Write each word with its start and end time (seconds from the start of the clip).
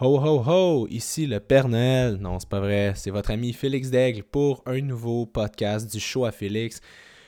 Ho 0.00 0.16
ho 0.20 0.44
ho, 0.46 0.86
ici 0.90 1.26
le 1.26 1.40
Père 1.40 1.66
Noël. 1.66 2.18
Non, 2.20 2.38
c'est 2.38 2.48
pas 2.48 2.60
vrai, 2.60 2.92
c'est 2.94 3.10
votre 3.10 3.32
ami 3.32 3.52
Félix 3.52 3.90
Daigle 3.90 4.22
pour 4.22 4.62
un 4.64 4.80
nouveau 4.80 5.26
podcast 5.26 5.90
du 5.90 5.98
show 5.98 6.24
à 6.24 6.30
Félix. 6.30 6.80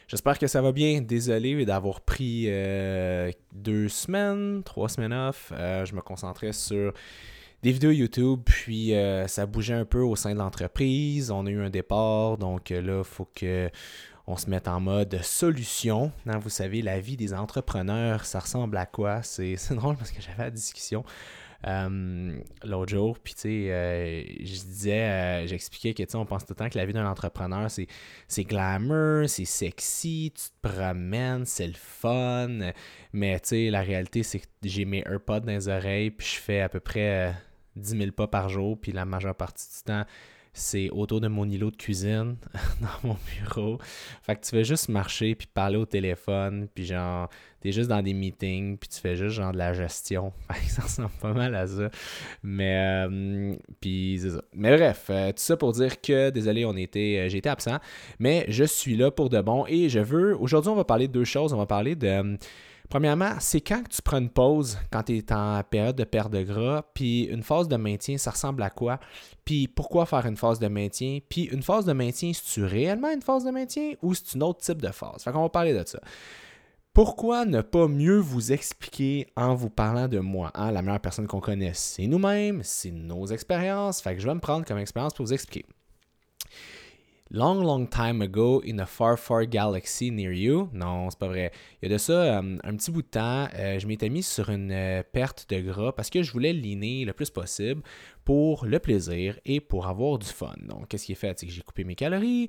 J'espère 0.06 0.38
que 0.38 0.46
ça 0.46 0.62
va 0.62 0.70
bien. 0.70 1.00
Désolé 1.00 1.64
d'avoir 1.64 2.00
pris 2.00 2.44
euh, 2.46 3.32
deux 3.52 3.88
semaines, 3.88 4.62
trois 4.64 4.88
semaines 4.88 5.12
off. 5.12 5.52
Euh, 5.52 5.84
je 5.84 5.96
me 5.96 6.00
concentrais 6.00 6.52
sur 6.52 6.92
des 7.64 7.72
vidéos 7.72 7.90
YouTube, 7.90 8.42
puis 8.44 8.94
euh, 8.94 9.26
ça 9.26 9.46
bougeait 9.46 9.74
un 9.74 9.84
peu 9.84 10.02
au 10.02 10.14
sein 10.14 10.32
de 10.32 10.38
l'entreprise. 10.38 11.32
On 11.32 11.46
a 11.46 11.50
eu 11.50 11.60
un 11.60 11.70
départ, 11.70 12.38
donc 12.38 12.70
là, 12.70 12.98
il 12.98 13.04
faut 13.04 13.28
que 13.34 13.68
on 14.28 14.36
se 14.36 14.48
mette 14.48 14.68
en 14.68 14.78
mode 14.78 15.20
solution. 15.22 16.12
Hein, 16.24 16.38
vous 16.38 16.50
savez, 16.50 16.82
la 16.82 17.00
vie 17.00 17.16
des 17.16 17.34
entrepreneurs, 17.34 18.26
ça 18.26 18.38
ressemble 18.38 18.76
à 18.76 18.86
quoi? 18.86 19.24
C'est 19.24 19.56
drôle 19.72 19.96
parce 19.96 20.12
que 20.12 20.22
j'avais 20.22 20.44
la 20.44 20.50
discussion 20.52 21.04
euh, 21.66 22.40
l'autre 22.64 22.90
jour. 22.90 23.18
Puis, 23.18 23.34
tu 23.34 23.40
sais, 23.40 23.70
euh, 23.70 24.22
je 24.38 24.44
disais, 24.44 25.00
euh, 25.00 25.46
j'expliquais 25.46 25.92
que, 25.92 26.02
tu 26.02 26.10
sais, 26.10 26.16
on 26.16 26.24
pense 26.24 26.44
tout 26.44 26.52
le 26.52 26.56
temps 26.56 26.68
que 26.68 26.78
la 26.78 26.86
vie 26.86 26.92
d'un 26.92 27.08
entrepreneur, 27.08 27.68
c'est 27.70 28.44
glamour, 28.44 29.28
c'est 29.28 29.44
sexy, 29.44 30.32
tu 30.34 30.42
te 30.50 30.68
promènes, 30.68 31.44
c'est 31.44 31.66
le 31.66 31.74
fun. 31.74 32.72
Mais, 33.12 33.38
tu 33.40 33.48
sais, 33.48 33.70
la 33.70 33.82
réalité, 33.82 34.22
c'est 34.22 34.40
que 34.40 34.46
j'ai 34.62 34.84
mes 34.84 35.02
AirPods 35.06 35.40
dans 35.40 35.52
les 35.52 35.68
oreilles, 35.68 36.10
puis 36.10 36.26
je 36.26 36.40
fais 36.40 36.60
à 36.60 36.68
peu 36.68 36.80
près 36.80 37.34
10 37.76 37.98
000 37.98 38.10
pas 38.12 38.26
par 38.26 38.48
jour, 38.48 38.78
puis 38.80 38.92
la 38.92 39.04
majeure 39.04 39.34
partie 39.34 39.68
du 39.68 39.82
temps, 39.84 40.04
c'est 40.52 40.90
autour 40.90 41.20
de 41.20 41.28
mon 41.28 41.48
îlot 41.48 41.70
de 41.70 41.76
cuisine, 41.76 42.36
dans 42.80 43.08
mon 43.08 43.16
bureau. 43.38 43.78
Fait 44.22 44.36
que 44.36 44.44
tu 44.44 44.50
fais 44.50 44.64
juste 44.64 44.88
marcher, 44.88 45.34
puis 45.34 45.46
parler 45.46 45.76
au 45.76 45.86
téléphone, 45.86 46.68
puis 46.74 46.84
genre, 46.84 47.28
t'es 47.60 47.72
juste 47.72 47.88
dans 47.88 48.02
des 48.02 48.14
meetings, 48.14 48.76
puis 48.78 48.88
tu 48.88 49.00
fais 49.00 49.16
juste 49.16 49.36
genre 49.36 49.52
de 49.52 49.58
la 49.58 49.72
gestion. 49.72 50.32
Fait 50.50 50.66
que 50.66 50.70
ça 50.70 50.82
ressemble 50.82 51.10
pas 51.20 51.32
mal 51.32 51.54
à 51.54 51.66
ça. 51.66 51.90
Mais, 52.42 53.06
euh, 53.06 53.54
c'est 53.82 54.30
ça. 54.30 54.42
Mais 54.54 54.76
bref, 54.76 55.06
euh, 55.10 55.28
tout 55.28 55.34
ça 55.36 55.56
pour 55.56 55.72
dire 55.72 56.00
que, 56.00 56.30
désolé, 56.30 56.64
on 56.64 56.76
était, 56.76 57.18
euh, 57.18 57.28
j'ai 57.28 57.38
été 57.38 57.48
absent, 57.48 57.78
mais 58.18 58.44
je 58.48 58.64
suis 58.64 58.96
là 58.96 59.10
pour 59.10 59.30
de 59.30 59.40
bon, 59.40 59.64
et 59.68 59.88
je 59.88 60.00
veux, 60.00 60.36
aujourd'hui, 60.36 60.70
on 60.70 60.76
va 60.76 60.84
parler 60.84 61.08
de 61.08 61.12
deux 61.12 61.24
choses. 61.24 61.52
On 61.52 61.58
va 61.58 61.66
parler 61.66 61.94
de 61.94 62.36
Premièrement, 62.90 63.34
c'est 63.38 63.60
quand 63.60 63.84
tu 63.88 64.02
prends 64.02 64.18
une 64.18 64.28
pause, 64.28 64.76
quand 64.90 65.04
tu 65.04 65.16
es 65.16 65.32
en 65.32 65.62
période 65.62 65.94
de 65.94 66.02
perte 66.02 66.32
de 66.32 66.42
gras, 66.42 66.82
puis 66.92 67.22
une 67.22 67.44
phase 67.44 67.68
de 67.68 67.76
maintien, 67.76 68.18
ça 68.18 68.32
ressemble 68.32 68.64
à 68.64 68.70
quoi? 68.70 68.98
Puis 69.44 69.68
pourquoi 69.68 70.06
faire 70.06 70.26
une 70.26 70.36
phase 70.36 70.58
de 70.58 70.66
maintien? 70.66 71.20
Puis 71.28 71.44
une 71.44 71.62
phase 71.62 71.84
de 71.84 71.92
maintien, 71.92 72.32
c'est-tu 72.34 72.64
réellement 72.64 73.12
une 73.12 73.22
phase 73.22 73.44
de 73.44 73.52
maintien 73.52 73.92
ou 74.02 74.12
c'est 74.12 74.36
un 74.36 74.40
autre 74.40 74.58
type 74.58 74.82
de 74.82 74.90
phase? 74.90 75.22
Fait 75.22 75.30
qu'on 75.30 75.42
va 75.42 75.48
parler 75.48 75.72
de 75.72 75.86
ça. 75.86 76.00
Pourquoi 76.92 77.44
ne 77.44 77.60
pas 77.60 77.86
mieux 77.86 78.18
vous 78.18 78.50
expliquer 78.50 79.28
en 79.36 79.54
vous 79.54 79.70
parlant 79.70 80.08
de 80.08 80.18
moi? 80.18 80.50
Hein? 80.54 80.72
La 80.72 80.82
meilleure 80.82 80.98
personne 80.98 81.28
qu'on 81.28 81.38
connaisse, 81.38 81.78
c'est 81.78 82.08
nous-mêmes, 82.08 82.62
c'est 82.64 82.90
nos 82.90 83.24
expériences. 83.26 84.00
Fait 84.00 84.16
que 84.16 84.20
je 84.20 84.26
vais 84.26 84.34
me 84.34 84.40
prendre 84.40 84.64
comme 84.66 84.78
expérience 84.78 85.14
pour 85.14 85.26
vous 85.26 85.32
expliquer. 85.32 85.64
Long, 87.32 87.62
long 87.62 87.86
time 87.86 88.22
ago 88.22 88.60
in 88.66 88.80
a 88.80 88.86
far, 88.86 89.16
far 89.16 89.44
galaxy 89.44 90.10
near 90.10 90.32
you. 90.32 90.68
Non, 90.72 91.10
c'est 91.10 91.18
pas 91.20 91.28
vrai. 91.28 91.52
Il 91.80 91.88
y 91.88 91.92
a 91.92 91.94
de 91.94 91.98
ça 91.98 92.12
euh, 92.12 92.58
un 92.64 92.76
petit 92.76 92.90
bout 92.90 93.02
de 93.02 93.06
temps, 93.06 93.46
euh, 93.54 93.78
je 93.78 93.86
m'étais 93.86 94.08
mis 94.08 94.24
sur 94.24 94.50
une 94.50 94.72
euh, 94.72 95.04
perte 95.12 95.48
de 95.48 95.60
gras 95.60 95.92
parce 95.92 96.10
que 96.10 96.24
je 96.24 96.32
voulais 96.32 96.52
liner 96.52 97.04
le 97.04 97.12
plus 97.12 97.30
possible 97.30 97.82
pour 98.24 98.66
le 98.66 98.80
plaisir 98.80 99.38
et 99.44 99.60
pour 99.60 99.86
avoir 99.86 100.18
du 100.18 100.26
fun. 100.26 100.54
Donc, 100.66 100.88
qu'est-ce 100.88 101.06
qui 101.06 101.12
est 101.12 101.14
fait? 101.14 101.38
C'est 101.38 101.46
que 101.46 101.52
j'ai 101.52 101.62
coupé 101.62 101.84
mes 101.84 101.94
calories, 101.94 102.48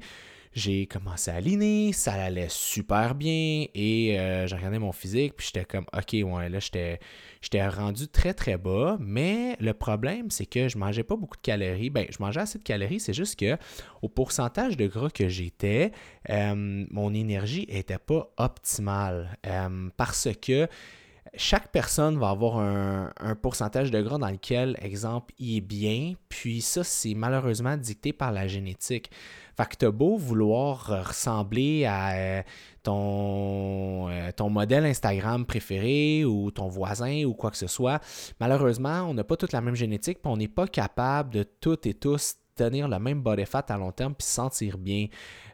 j'ai 0.54 0.86
commencé 0.86 1.32
à 1.32 1.36
aligner, 1.36 1.94
ça 1.94 2.14
allait 2.14 2.50
super 2.50 3.16
bien 3.16 3.66
et 3.74 4.20
euh, 4.20 4.48
j'ai 4.48 4.56
regardé 4.56 4.80
mon 4.80 4.92
physique, 4.92 5.36
puis 5.38 5.48
j'étais 5.48 5.66
comme, 5.66 5.86
ok, 5.94 6.14
ouais, 6.14 6.50
là, 6.50 6.60
j'étais, 6.60 7.00
j'étais 7.42 7.66
rendu 7.68 8.08
très 8.08 8.34
très 8.34 8.58
bas, 8.58 8.98
mais 9.00 9.56
le 9.60 9.74
problème, 9.74 10.30
c'est 10.30 10.46
que 10.46 10.68
je 10.68 10.78
mangeais 10.78 11.04
pas 11.04 11.16
beaucoup 11.16 11.38
de 11.38 11.42
calories. 11.42 11.90
Ben, 11.90 12.06
je 12.10 12.18
mangeais 12.20 12.42
assez 12.42 12.60
de 12.60 12.64
calories, 12.64 13.00
c'est 13.00 13.14
juste 13.14 13.40
que 13.40 13.58
au 14.02 14.10
pourcentage 14.10 14.76
de 14.76 14.88
gras 14.88 15.10
que 15.10 15.30
j'étais, 15.30 15.92
euh, 16.30 16.86
mon 16.92 17.14
énergie 17.14 17.66
était 17.70 18.00
pas 18.00 18.32
optimale 18.38 19.38
euh, 19.48 19.90
parce 19.96 20.28
que 20.42 20.68
chaque 21.36 21.72
personne 21.72 22.18
va 22.18 22.30
avoir 22.30 22.60
un, 22.60 23.36
pourcentage 23.42 23.90
de 23.90 24.02
gras 24.02 24.18
dans 24.18 24.30
lequel, 24.30 24.78
exemple, 24.82 25.34
il 25.40 25.58
est 25.58 25.62
bien, 25.62 26.14
puis 26.28 26.62
ça, 26.62 26.84
c'est 26.84 27.14
malheureusement 27.14 27.78
dicté 27.78 28.12
par 28.12 28.32
la 28.32 28.48
génétique. 28.48 29.10
Fait 29.56 29.66
que 29.66 29.76
t'as 29.78 29.92
beau 29.92 30.18
vouloir 30.18 31.08
ressembler 31.08 31.86
à 31.86 32.12
euh, 32.14 32.42
ton, 32.84 34.10
euh, 34.10 34.32
ton 34.36 34.50
modèle 34.50 34.86
Instagram 34.86 35.46
préféré 35.46 36.26
ou 36.26 36.52
ton 36.52 36.68
voisin 36.68 37.24
ou 37.26 37.34
quoi 37.34 37.52
que 37.52 37.58
ce 37.58 37.68
soit, 37.68 38.02
malheureusement, 38.40 39.04
on 39.04 39.14
n'a 39.14 39.24
pas 39.24 39.38
toute 39.38 39.54
la 39.54 39.62
même 39.62 39.76
génétique, 39.76 40.22
puis 40.22 40.32
on 40.32 40.38
n'est 40.38 40.48
pas 40.48 40.68
capable 40.68 41.34
de 41.34 41.44
toutes 41.44 41.86
et 41.86 41.94
tous 41.94 42.36
tenir 42.64 42.88
le 42.88 43.00
même 43.00 43.22
body 43.22 43.46
fat 43.46 43.66
à 43.70 43.78
long 43.78 43.92
terme 43.92 44.14
puis 44.14 44.26
se 44.26 44.34
sentir 44.34 44.78
bien. 44.78 45.08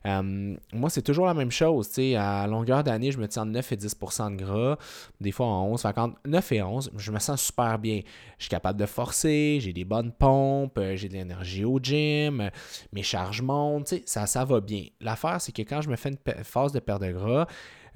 Euh, 0.05 0.55
moi, 0.73 0.89
c'est 0.89 1.01
toujours 1.01 1.25
la 1.25 1.33
même 1.33 1.51
chose. 1.51 1.89
À 2.15 2.47
longueur 2.47 2.83
d'année, 2.83 3.11
je 3.11 3.17
me 3.17 3.27
tiens 3.27 3.43
entre 3.43 3.51
9 3.51 3.71
et 3.71 3.75
10% 3.75 4.31
de 4.31 4.43
gras, 4.43 4.77
des 5.19 5.31
fois 5.31 5.47
en 5.47 5.67
11. 5.67 5.85
9 6.25 6.51
et 6.51 6.61
11, 6.61 6.91
je 6.95 7.11
me 7.11 7.19
sens 7.19 7.41
super 7.41 7.77
bien. 7.79 8.01
Je 8.37 8.43
suis 8.43 8.49
capable 8.49 8.79
de 8.79 8.85
forcer, 8.85 9.59
j'ai 9.61 9.73
des 9.73 9.85
bonnes 9.85 10.11
pompes, 10.11 10.77
euh, 10.77 10.95
j'ai 10.95 11.09
de 11.09 11.13
l'énergie 11.13 11.65
au 11.65 11.79
gym, 11.81 12.49
mes 12.93 13.03
charges 13.03 13.41
montent, 13.41 13.93
ça, 14.05 14.25
ça 14.27 14.45
va 14.45 14.61
bien. 14.61 14.85
L'affaire, 15.01 15.41
c'est 15.41 15.51
que 15.51 15.61
quand 15.63 15.81
je 15.81 15.89
me 15.89 15.95
fais 15.95 16.09
une 16.09 16.43
phase 16.43 16.71
de 16.71 16.79
perte 16.79 17.01
de 17.01 17.11
gras, 17.11 17.47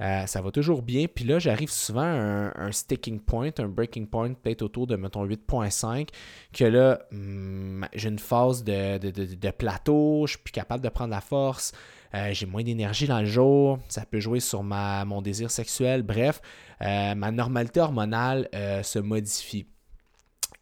euh, 0.02 0.26
ça 0.26 0.42
va 0.42 0.52
toujours 0.52 0.82
bien. 0.82 1.06
Puis 1.14 1.26
là, 1.26 1.38
j'arrive 1.40 1.70
souvent 1.70 2.02
à 2.02 2.52
un, 2.56 2.72
sticking 2.72 3.20
point, 3.20 3.52
un 3.60 3.68
breaking 3.68 4.08
point, 4.08 4.34
peut-être 4.34 4.64
autour 4.64 4.88
de, 4.88 4.96
mettons, 4.96 5.26
8.5, 5.26 6.10
que 6.54 6.66
là, 6.66 7.00
hmm, 7.12 7.86
j'ai 7.94 8.10
une 8.10 8.20
phase 8.20 8.64
de, 8.64 9.52
plateau, 9.52 10.26
je 10.26 10.32
suis 10.32 10.40
plus 10.40 10.52
capable 10.52 10.84
de 10.84 10.90
prendre 10.90 11.12
la 11.12 11.22
force, 11.22 11.72
euh, 12.16 12.34
j'ai 12.34 12.46
moins 12.46 12.64
d'énergie 12.64 13.08
dans 13.08 13.20
le 13.20 13.26
jour, 13.26 13.80
ça 13.90 14.06
peut 14.06 14.20
jouer 14.20 14.40
sur 14.40 14.64
ma, 14.64 15.06
mon 15.06 15.22
désir 15.22 15.52
sexuel, 15.52 16.02
bref, 16.02 16.42
euh, 16.82 17.14
ma 17.14 17.32
normalité 17.32 17.80
hormonale 17.80 18.50
se 18.84 19.00
modifie. 19.00 19.68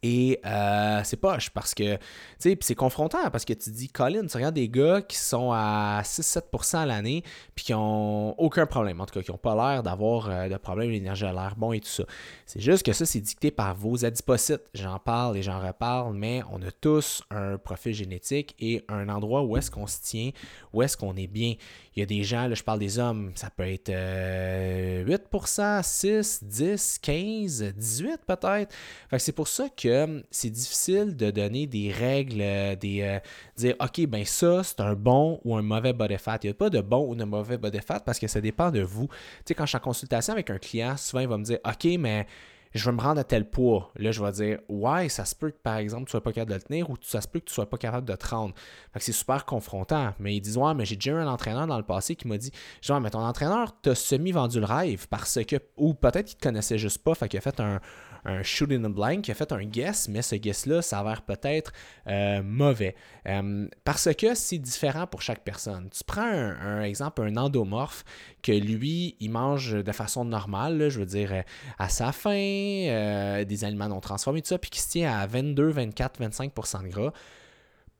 Et 0.01 0.39
euh, 0.45 1.01
c'est 1.03 1.17
poche 1.17 1.49
parce 1.49 1.73
que, 1.73 1.95
tu 1.95 2.01
sais, 2.39 2.57
c'est 2.61 2.75
confrontant 2.75 3.29
parce 3.31 3.43
que 3.43 3.51
tu 3.51 3.69
dis, 3.69 3.89
Colin, 3.89 4.25
tu 4.27 4.37
regardes 4.37 4.55
des 4.55 4.69
gars 4.69 5.01
qui 5.01 5.17
sont 5.17 5.51
à 5.51 6.01
6-7% 6.03 6.77
à 6.77 6.85
l'année 6.85 7.23
puis 7.53 7.65
qui 7.65 7.73
ont 7.73 8.39
aucun 8.39 8.65
problème, 8.65 9.01
en 9.01 9.05
tout 9.05 9.13
cas, 9.13 9.21
qui 9.21 9.31
n'ont 9.31 9.37
pas 9.37 9.55
l'air 9.55 9.83
d'avoir 9.83 10.29
euh, 10.29 10.47
de 10.47 10.55
problème, 10.55 10.89
l'énergie 10.89 11.25
à 11.25 11.33
l'air 11.33 11.55
bon 11.57 11.73
et 11.73 11.81
tout 11.81 11.89
ça. 11.89 12.05
C'est 12.45 12.61
juste 12.61 12.85
que 12.85 12.93
ça, 12.93 13.05
c'est 13.05 13.19
dicté 13.19 13.51
par 13.51 13.75
vos 13.75 14.05
adipocytes. 14.05 14.63
J'en 14.73 14.99
parle 14.99 15.35
et 15.35 15.41
j'en 15.41 15.59
reparle, 15.59 16.13
mais 16.13 16.43
on 16.49 16.61
a 16.61 16.71
tous 16.71 17.21
un 17.29 17.57
profil 17.57 17.93
génétique 17.93 18.55
et 18.59 18.85
un 18.87 19.09
endroit 19.09 19.43
où 19.43 19.57
est-ce 19.57 19.69
qu'on 19.69 19.87
se 19.87 20.01
tient, 20.01 20.31
où 20.71 20.81
est-ce 20.81 20.95
qu'on 20.95 21.17
est 21.17 21.27
bien. 21.27 21.55
Il 21.95 21.99
y 21.99 22.03
a 22.03 22.05
des 22.05 22.23
gens, 22.23 22.47
là, 22.47 22.55
je 22.55 22.63
parle 22.63 22.79
des 22.79 22.99
hommes, 22.99 23.33
ça 23.35 23.49
peut 23.49 23.67
être 23.67 23.91
8%, 23.91 25.83
6, 25.83 26.43
10, 26.43 26.99
15, 27.01 27.63
18 27.75 28.21
peut-être. 28.25 28.73
c'est 29.17 29.33
pour 29.33 29.49
ça 29.49 29.67
que 29.67 29.88
c'est 30.31 30.49
difficile 30.49 31.15
de 31.15 31.31
donner 31.31 31.67
des 31.67 31.91
règles, 31.91 32.41
euh, 32.41 32.75
des 32.75 33.01
euh, 33.01 33.19
dire 33.57 33.75
OK, 33.79 34.05
ben 34.07 34.25
ça, 34.25 34.63
c'est 34.63 34.79
un 34.81 34.93
bon 34.93 35.39
ou 35.43 35.55
un 35.55 35.61
mauvais 35.61 35.93
body 35.93 36.17
fat. 36.17 36.39
Il 36.43 36.47
n'y 36.47 36.51
a 36.51 36.53
pas 36.53 36.69
de 36.69 36.81
bon 36.81 37.07
ou 37.07 37.15
de 37.15 37.23
mauvais 37.23 37.57
body 37.57 37.79
fat 37.81 37.99
parce 37.99 38.19
que 38.19 38.27
ça 38.27 38.41
dépend 38.41 38.71
de 38.71 38.81
vous. 38.81 39.07
Tu 39.07 39.15
sais, 39.47 39.55
quand 39.55 39.65
je 39.65 39.69
suis 39.69 39.77
en 39.77 39.81
consultation 39.81 40.33
avec 40.33 40.49
un 40.49 40.57
client, 40.57 40.97
souvent 40.97 41.21
il 41.21 41.27
va 41.27 41.37
me 41.37 41.43
dire 41.43 41.59
OK, 41.65 41.85
mais 41.99 42.25
je 42.73 42.85
veux 42.85 42.95
me 42.95 43.01
rendre 43.01 43.19
à 43.19 43.23
tel 43.23 43.49
poids. 43.49 43.91
Là, 43.95 44.11
je 44.11 44.23
vais 44.23 44.31
dire, 44.31 44.59
ouais, 44.69 45.09
ça 45.09 45.25
se 45.25 45.35
peut 45.35 45.49
que, 45.49 45.57
par 45.57 45.77
exemple, 45.77 46.05
tu 46.05 46.11
sois 46.11 46.21
pas 46.21 46.31
capable 46.31 46.51
de 46.51 46.55
le 46.55 46.61
tenir 46.61 46.89
ou 46.89 46.95
ça 47.01 47.19
se 47.21 47.27
peut 47.27 47.39
que 47.39 47.45
tu 47.45 47.53
sois 47.53 47.67
pas 47.67 47.77
capable 47.77 48.07
de 48.07 48.15
te 48.15 48.27
rendre. 48.27 48.53
Fait 48.93 48.99
que 48.99 49.05
c'est 49.05 49.11
super 49.11 49.45
confrontant. 49.45 50.13
Mais 50.19 50.35
ils 50.35 50.41
disent, 50.41 50.57
ouais, 50.57 50.73
mais 50.75 50.85
j'ai 50.85 50.95
déjà 50.95 51.11
eu 51.11 51.15
un 51.15 51.27
entraîneur 51.27 51.65
dans 51.65 51.77
le 51.77 51.83
passé 51.83 52.15
qui 52.15 52.27
m'a 52.27 52.37
dit, 52.37 52.51
genre, 52.81 53.01
mais 53.01 53.09
ton 53.09 53.19
entraîneur 53.19 53.79
t'a 53.81 53.95
semi-vendu 53.95 54.59
le 54.59 54.65
rêve 54.65 55.07
parce 55.07 55.39
que, 55.45 55.55
ou 55.77 55.93
peut-être 55.95 56.27
qu'il 56.27 56.37
te 56.37 56.43
connaissait 56.43 56.77
juste 56.77 57.03
pas, 57.03 57.15
fait 57.15 57.27
qu'il 57.27 57.39
a 57.39 57.41
fait 57.41 57.59
un, 57.59 57.79
un 58.25 58.43
shoot 58.43 58.71
in 58.71 58.81
the 58.81 58.93
blank, 58.93 59.23
qui 59.23 59.31
a 59.31 59.33
fait 59.33 59.51
un 59.51 59.63
guess, 59.63 60.07
mais 60.07 60.21
ce 60.21 60.35
guess-là 60.35 60.81
s'avère 60.81 61.21
peut-être 61.21 61.71
euh, 62.07 62.41
mauvais. 62.43 62.95
Euh, 63.27 63.67
parce 63.83 64.13
que 64.15 64.35
c'est 64.35 64.57
différent 64.57 65.07
pour 65.07 65.21
chaque 65.21 65.43
personne. 65.43 65.89
Tu 65.89 66.03
prends 66.03 66.21
un, 66.21 66.81
exemple, 66.81 67.21
un 67.21 67.37
endomorphe, 67.37 68.03
que 68.41 68.51
lui, 68.51 69.15
il 69.19 69.31
mange 69.31 69.71
de 69.83 69.91
façon 69.91 70.25
normale, 70.25 70.89
je 70.89 70.99
veux 70.99 71.05
dire, 71.05 71.33
euh, 71.33 71.41
à 71.77 71.89
sa 71.89 72.11
faim, 72.11 73.43
des 73.45 73.63
aliments 73.63 73.89
non 73.89 73.99
transformés, 73.99 74.41
tout 74.41 74.49
ça, 74.49 74.57
puis 74.57 74.69
qui 74.69 74.79
se 74.79 74.89
tient 74.89 75.17
à 75.17 75.25
22, 75.27 75.69
24, 75.69 76.21
25% 76.21 76.83
de 76.83 76.87
gras 76.87 77.13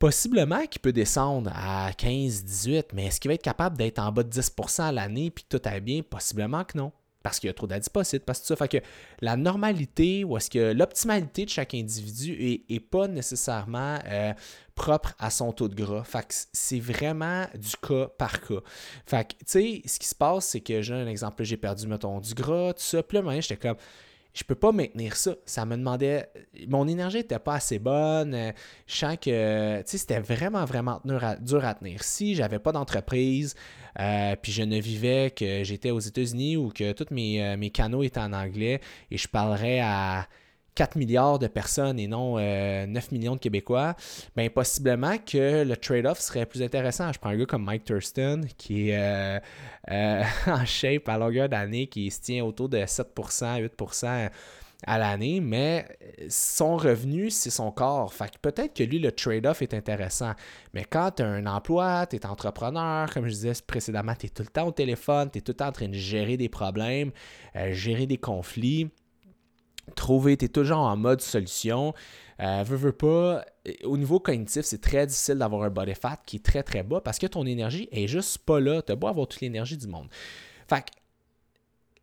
possiblement 0.00 0.66
qu'il 0.66 0.80
peut 0.80 0.94
descendre 0.94 1.52
à 1.54 1.92
15, 1.92 2.42
18, 2.44 2.86
mais 2.94 3.06
est-ce 3.06 3.20
qu'il 3.20 3.28
va 3.28 3.34
être 3.34 3.42
capable 3.42 3.76
d'être 3.76 3.98
en 3.98 4.10
bas 4.10 4.22
de 4.22 4.30
10 4.30 4.54
à 4.78 4.92
l'année 4.92 5.30
puis 5.30 5.44
que 5.44 5.58
tout 5.58 5.68
est 5.68 5.80
bien? 5.82 6.00
Possiblement 6.02 6.64
que 6.64 6.78
non 6.78 6.90
parce 7.22 7.38
qu'il 7.38 7.48
y 7.48 7.50
a 7.50 7.54
trop 7.54 7.66
d'adipocytes, 7.66 8.24
parce 8.24 8.40
que 8.40 8.46
ça. 8.46 8.56
Fait 8.56 8.68
que 8.68 8.78
la 9.20 9.36
normalité 9.36 10.24
ou 10.24 10.36
est-ce 10.36 10.50
que 10.50 10.72
l'optimalité 10.72 11.44
de 11.44 11.50
chaque 11.50 11.74
individu 11.74 12.62
est, 12.68 12.80
pas 12.80 13.08
nécessairement 13.08 13.98
euh, 14.06 14.32
propre 14.74 15.14
à 15.18 15.30
son 15.30 15.52
taux 15.52 15.68
de 15.68 15.74
gras. 15.74 16.02
Fait 16.02 16.26
que 16.26 16.34
c'est 16.52 16.80
vraiment 16.80 17.46
du 17.54 17.76
cas 17.76 18.08
par 18.18 18.40
cas. 18.40 18.60
Fait 19.06 19.28
que, 19.28 19.34
tu 19.38 19.44
sais, 19.46 19.82
ce 19.84 19.98
qui 19.98 20.08
se 20.08 20.14
passe, 20.14 20.46
c'est 20.46 20.60
que 20.60 20.80
j'ai 20.80 20.94
un 20.94 21.06
exemple, 21.06 21.44
j'ai 21.44 21.58
perdu, 21.58 21.86
mettons, 21.86 22.20
du 22.20 22.34
gras, 22.34 22.72
tout 22.72 22.82
ça. 22.82 23.02
Puis 23.02 23.18
là, 23.18 23.40
j'étais 23.40 23.56
comme, 23.56 23.76
je 24.32 24.44
peux 24.44 24.54
pas 24.54 24.72
maintenir 24.72 25.16
ça. 25.16 25.34
Ça 25.44 25.66
me 25.66 25.76
demandait. 25.76 26.30
Mon 26.68 26.86
énergie 26.86 27.18
n'était 27.18 27.38
pas 27.38 27.54
assez 27.54 27.78
bonne. 27.78 28.52
Je 28.86 29.16
que 29.16 29.82
c'était 29.84 30.20
vraiment, 30.20 30.64
vraiment 30.64 31.00
dur 31.04 31.64
à, 31.64 31.74
tenir. 31.74 32.02
Si 32.02 32.34
j'avais 32.34 32.58
pas 32.58 32.72
d'entreprise, 32.72 33.54
euh, 33.98 34.36
puis 34.40 34.52
je 34.52 34.62
ne 34.62 34.78
vivais 34.78 35.30
que 35.30 35.64
j'étais 35.64 35.90
aux 35.90 35.98
États-Unis 35.98 36.56
ou 36.56 36.70
que 36.70 36.92
tous 36.92 37.12
mes, 37.12 37.42
euh, 37.42 37.56
mes, 37.56 37.70
canaux 37.70 38.02
étaient 38.02 38.20
en 38.20 38.32
anglais 38.32 38.80
et 39.10 39.18
je 39.18 39.28
parlerais 39.28 39.80
à 39.80 40.26
4 40.76 40.96
milliards 40.96 41.38
de 41.38 41.48
personnes 41.48 41.98
et 41.98 42.06
non 42.06 42.36
9 42.36 42.40
euh, 42.40 42.86
millions 43.12 43.34
de 43.34 43.40
Québécois, 43.40 43.96
bien 44.36 44.48
possiblement 44.48 45.18
que 45.18 45.64
le 45.64 45.76
trade-off 45.76 46.20
serait 46.20 46.46
plus 46.46 46.62
intéressant. 46.62 47.12
Je 47.12 47.18
prends 47.18 47.30
un 47.30 47.36
gars 47.36 47.46
comme 47.46 47.64
Mike 47.64 47.84
Thurston 47.84 48.42
qui 48.56 48.90
est 48.90 49.40
en 49.90 50.64
shape 50.64 51.08
à 51.08 51.18
longueur 51.18 51.48
d'année, 51.48 51.88
qui 51.88 52.10
se 52.10 52.20
tient 52.20 52.44
autour 52.44 52.68
de 52.68 52.78
7%, 52.78 53.68
8% 53.76 54.30
à 54.86 54.98
l'année, 54.98 55.40
mais 55.40 55.86
son 56.28 56.76
revenu, 56.76 57.30
c'est 57.30 57.50
son 57.50 57.70
corps. 57.70 58.12
Fait 58.12 58.30
que 58.30 58.38
peut-être 58.40 58.74
que 58.74 58.82
lui, 58.82 58.98
le 58.98 59.12
trade-off 59.12 59.62
est 59.62 59.74
intéressant. 59.74 60.32
Mais 60.72 60.84
quand 60.84 61.12
tu 61.16 61.22
as 61.22 61.26
un 61.26 61.46
emploi, 61.46 62.06
tu 62.06 62.16
es 62.16 62.26
entrepreneur, 62.26 63.12
comme 63.12 63.26
je 63.26 63.30
disais 63.32 63.52
précédemment, 63.66 64.14
tu 64.18 64.26
es 64.26 64.28
tout 64.30 64.42
le 64.42 64.48
temps 64.48 64.66
au 64.66 64.72
téléphone, 64.72 65.30
tu 65.30 65.38
es 65.38 65.40
tout 65.42 65.52
le 65.52 65.56
temps 65.56 65.68
en 65.68 65.72
train 65.72 65.88
de 65.88 65.94
gérer 65.94 66.36
des 66.36 66.48
problèmes, 66.48 67.12
euh, 67.56 67.72
gérer 67.72 68.06
des 68.06 68.16
conflits, 68.16 68.90
trouver, 69.94 70.36
tu 70.36 70.46
es 70.46 70.48
toujours 70.48 70.78
en 70.78 70.96
mode 70.96 71.20
solution. 71.20 71.94
Euh, 72.40 72.62
veux, 72.66 72.76
veux 72.76 72.92
pas, 72.92 73.44
au 73.84 73.98
niveau 73.98 74.18
cognitif, 74.18 74.62
c'est 74.62 74.80
très 74.80 75.06
difficile 75.06 75.36
d'avoir 75.36 75.62
un 75.62 75.70
body 75.70 75.94
fat 75.94 76.18
qui 76.24 76.36
est 76.36 76.44
très 76.44 76.62
très 76.62 76.82
bas 76.82 77.02
parce 77.02 77.18
que 77.18 77.26
ton 77.26 77.44
énergie 77.44 77.88
est 77.92 78.06
juste 78.06 78.38
pas 78.38 78.60
là. 78.60 78.80
Tu 78.80 78.92
as 78.92 78.96
beau 78.96 79.08
avoir 79.08 79.28
toute 79.28 79.42
l'énergie 79.42 79.76
du 79.76 79.86
monde. 79.86 80.08
Fait 80.68 80.80
que 80.80 80.99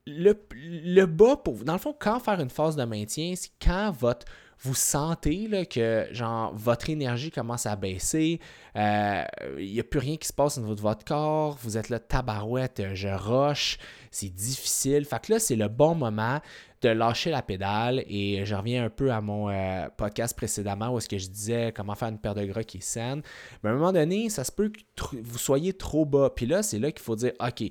le, 0.07 1.06
bas, 1.06 1.36
pour, 1.36 1.56
dans 1.63 1.74
le 1.74 1.80
fond, 1.80 1.95
quand 1.98 2.19
faire 2.19 2.39
une 2.39 2.50
phase 2.50 2.75
de 2.75 2.83
maintien, 2.86 3.33
c'est 3.36 3.51
quand 3.62 3.92
votre, 3.92 4.25
vous 4.59 4.74
sentez 4.74 5.48
là, 5.48 5.65
que 5.65 6.07
genre, 6.12 6.54
votre 6.56 6.89
énergie 6.89 7.30
commence 7.30 7.65
à 7.65 7.75
baisser, 7.75 8.39
il 8.74 8.81
euh, 8.81 9.24
n'y 9.59 9.80
a 9.80 9.83
plus 9.83 10.00
rien 10.00 10.18
qui 10.18 10.27
se 10.27 10.33
passe 10.33 10.57
au 10.57 10.62
niveau 10.62 10.75
de 10.75 10.81
votre 10.81 11.04
corps, 11.04 11.57
vous 11.62 11.77
êtes 11.77 11.89
là, 11.89 12.00
tabarouette, 12.00 12.81
je 12.94 13.09
roche, 13.09 13.77
c'est 14.12 14.33
difficile. 14.33 15.06
Fait 15.06 15.19
que 15.21 15.33
là, 15.33 15.39
c'est 15.39 15.56
le 15.56 15.68
bon 15.68 15.94
moment 15.94 16.39
de 16.81 16.89
lâcher 16.89 17.31
la 17.31 17.42
pédale 17.42 18.03
et 18.07 18.45
je 18.45 18.53
reviens 18.53 18.86
un 18.86 18.89
peu 18.89 19.12
à 19.12 19.19
mon 19.19 19.50
euh, 19.50 19.88
podcast 19.98 20.36
précédemment 20.38 20.89
où 20.89 21.00
est-ce 21.00 21.10
que 21.10 21.18
je 21.18 21.27
disais 21.27 21.74
comment 21.75 21.95
faire 21.95 22.10
une 22.10 22.19
paire 22.19 22.36
de 22.36 22.45
gras 22.45 22.63
qui 22.63 22.77
est 22.77 22.81
saine. 22.81 23.24
Mais 23.63 23.69
à 23.69 23.74
un 23.74 23.75
moment 23.75 23.94
donné, 23.94 24.30
ça 24.30 24.44
se 24.44 24.51
peut 24.51 24.69
que 24.69 25.15
vous 25.21 25.38
soyez 25.38 25.74
trop 25.74 26.06
bas. 26.06 26.31
Puis 26.36 26.45
là, 26.45 26.62
c'est 26.62 26.77
là 26.80 26.92
qu'il 26.92 27.01
faut 27.01 27.15
dire, 27.15 27.33
OK, 27.39 27.63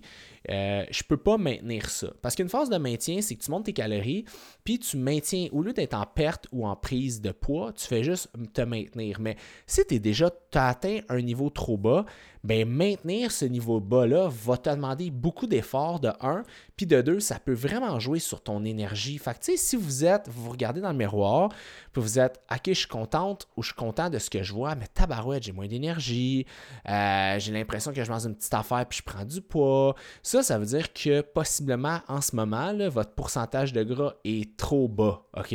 euh, 0.51 0.85
je 0.91 1.03
peux 1.03 1.17
pas 1.17 1.39
maintenir 1.39 1.91
ça. 1.91 2.09
Parce 2.23 2.35
qu'une 2.35 2.49
phase 2.49 2.71
de 2.71 2.77
maintien, 2.77 3.21
c'est 3.21 3.35
que 3.35 3.43
tu 3.43 3.51
montes 3.51 3.65
tes 3.65 3.73
calories, 3.73 4.25
puis 4.65 4.79
tu 4.79 4.97
maintiens, 4.97 5.49
au 5.53 5.63
lieu 5.63 5.73
d'être 5.73 5.95
en 5.95 6.07
perte 6.07 6.47
ou 6.53 6.67
en 6.67 6.77
prise 6.77 7.21
de 7.21 7.33
poids, 7.33 7.73
tu 7.73 7.87
fais 7.87 8.03
juste 8.03 8.31
te 8.53 8.63
maintenir. 8.63 9.21
Mais 9.21 9.37
si 9.67 9.85
tu 9.87 9.95
es 9.95 9.99
déjà, 9.99 10.31
atteint 10.59 11.01
un 11.09 11.21
niveau 11.21 11.51
trop 11.51 11.77
bas, 11.77 12.05
ben 12.45 12.69
maintenir 12.69 13.33
ce 13.33 13.45
niveau 13.45 13.81
bas-là 13.81 14.29
va 14.29 14.57
te 14.57 14.71
demander 14.71 15.11
beaucoup 15.11 15.47
d'efforts 15.47 16.01
de 16.01 16.11
un, 16.21 16.43
puis 16.77 16.87
de 16.87 17.01
deux, 17.01 17.21
ça 17.21 17.39
peut 17.39 17.55
vraiment 17.55 17.99
jouer 17.99 18.19
sur 18.19 18.43
ton 18.43 18.65
énergie. 18.65 19.17
Fait 19.19 19.39
que, 19.39 19.57
si 19.57 19.77
vous 19.77 20.05
êtes, 20.05 20.29
vous 20.29 20.51
regardez 20.51 20.83
dans 20.83 20.91
le 20.91 20.99
miroir, 20.99 21.49
puis 21.93 22.03
vous 22.03 22.19
êtes, 22.19 22.41
OK, 22.53 22.61
je 22.67 22.73
suis 22.73 22.87
contente 22.87 23.49
ou 23.57 23.63
je 23.63 23.69
suis 23.69 23.77
content 23.77 24.11
de 24.11 24.19
ce 24.19 24.29
que 24.29 24.43
je 24.43 24.53
vois, 24.53 24.75
mais 24.75 24.87
tabarouette, 24.87 25.45
j'ai 25.45 25.53
moins 25.53 25.69
d'énergie, 25.69 26.45
euh, 26.89 27.39
j'ai 27.39 27.53
l'impression 27.53 27.93
que 27.93 28.05
je 28.05 28.11
mange 28.11 28.27
une 28.27 28.37
petite 28.37 28.53
affaire 28.53 28.85
puis 28.87 28.99
je 28.99 29.03
prends 29.03 29.25
du 29.25 29.41
poids. 29.41 29.95
Ça, 30.23 30.43
ça 30.43 30.59
veut 30.59 30.67
dire 30.67 30.93
que 30.93 31.23
possiblement, 31.23 32.01
en 32.09 32.21
ce 32.21 32.37
moment, 32.37 32.75
votre 32.91 33.13
pourcentage 33.13 33.73
de 33.73 33.83
gras 33.83 34.15
est 34.25 34.57
trop 34.57 34.87
bas, 34.89 35.23
OK? 35.37 35.55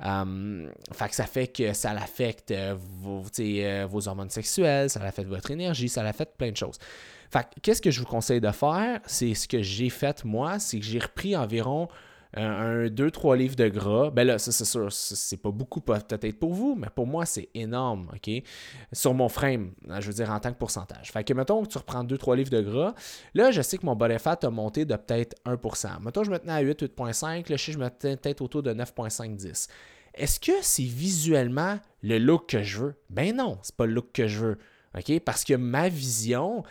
Um, 0.00 0.70
fait 0.92 1.08
que 1.08 1.14
ça 1.14 1.26
fait 1.26 1.48
que 1.48 1.72
ça 1.72 1.92
l'affecte 1.92 2.50
euh, 2.50 2.74
vos, 2.78 3.24
euh, 3.38 3.86
vos 3.88 4.08
hormones 4.08 4.30
sexuelles, 4.30 4.90
ça 4.90 5.00
l'affecte 5.00 5.28
votre 5.28 5.50
énergie, 5.50 5.88
ça 5.88 6.02
l'affecte 6.02 6.36
plein 6.36 6.50
de 6.50 6.56
choses. 6.56 6.78
Fait 7.34 7.48
qu'est-ce 7.62 7.82
que 7.82 7.90
je 7.90 7.98
vous 7.98 8.06
conseille 8.06 8.40
de 8.40 8.52
faire? 8.52 9.00
C'est 9.06 9.34
ce 9.34 9.48
que 9.48 9.60
j'ai 9.60 9.90
fait 9.90 10.24
moi, 10.24 10.60
c'est 10.60 10.78
que 10.78 10.84
j'ai 10.84 11.00
repris 11.00 11.36
environ 11.36 11.88
un 12.36 12.86
2-3 12.86 13.36
livres 13.36 13.56
de 13.56 13.66
gras. 13.66 14.10
Ben 14.10 14.24
là, 14.24 14.38
ça 14.38 14.52
c'est 14.52 14.64
sûr, 14.64 14.92
c'est 14.92 15.36
pas 15.36 15.50
beaucoup 15.50 15.80
peut-être 15.80 16.38
pour 16.38 16.54
vous, 16.54 16.76
mais 16.76 16.86
pour 16.94 17.08
moi, 17.08 17.26
c'est 17.26 17.48
énorme, 17.54 18.08
OK? 18.14 18.30
Sur 18.92 19.14
mon 19.14 19.28
frame, 19.28 19.72
je 19.98 20.06
veux 20.06 20.12
dire 20.12 20.30
en 20.30 20.38
tant 20.38 20.52
que 20.52 20.58
pourcentage. 20.58 21.10
Fait 21.10 21.24
que 21.24 21.34
mettons 21.34 21.64
que 21.64 21.68
tu 21.68 21.76
reprends 21.78 22.04
2-3 22.04 22.36
livres 22.36 22.50
de 22.50 22.60
gras, 22.60 22.94
là, 23.34 23.50
je 23.50 23.62
sais 23.62 23.78
que 23.78 23.86
mon 23.86 23.96
body 23.96 24.20
fat 24.20 24.38
a 24.44 24.50
monté 24.50 24.84
de 24.84 24.94
peut-être 24.94 25.34
1%. 25.44 26.02
Mettons, 26.02 26.22
je 26.22 26.30
me 26.30 26.38
tenais 26.38 26.52
à 26.52 26.60
8, 26.60 26.82
8.5, 26.84 27.50
là, 27.50 27.56
je 27.56 27.72
je 27.72 27.78
me 27.78 27.88
tenais 27.88 28.16
peut-être 28.16 28.42
autour 28.42 28.62
de 28.62 28.72
9.5, 28.72 29.34
10. 29.34 29.68
Est-ce 30.14 30.38
que 30.38 30.52
c'est 30.62 30.84
visuellement 30.84 31.80
le 32.04 32.18
look 32.18 32.50
que 32.50 32.62
je 32.62 32.78
veux? 32.78 32.94
Ben 33.10 33.34
non, 33.34 33.58
c'est 33.62 33.74
pas 33.74 33.86
le 33.86 33.92
look 33.94 34.12
que 34.12 34.28
je 34.28 34.38
veux. 34.38 34.58
OK? 34.96 35.18
Parce 35.24 35.42
que 35.42 35.54
ma 35.54 35.88
vision, 35.88 36.62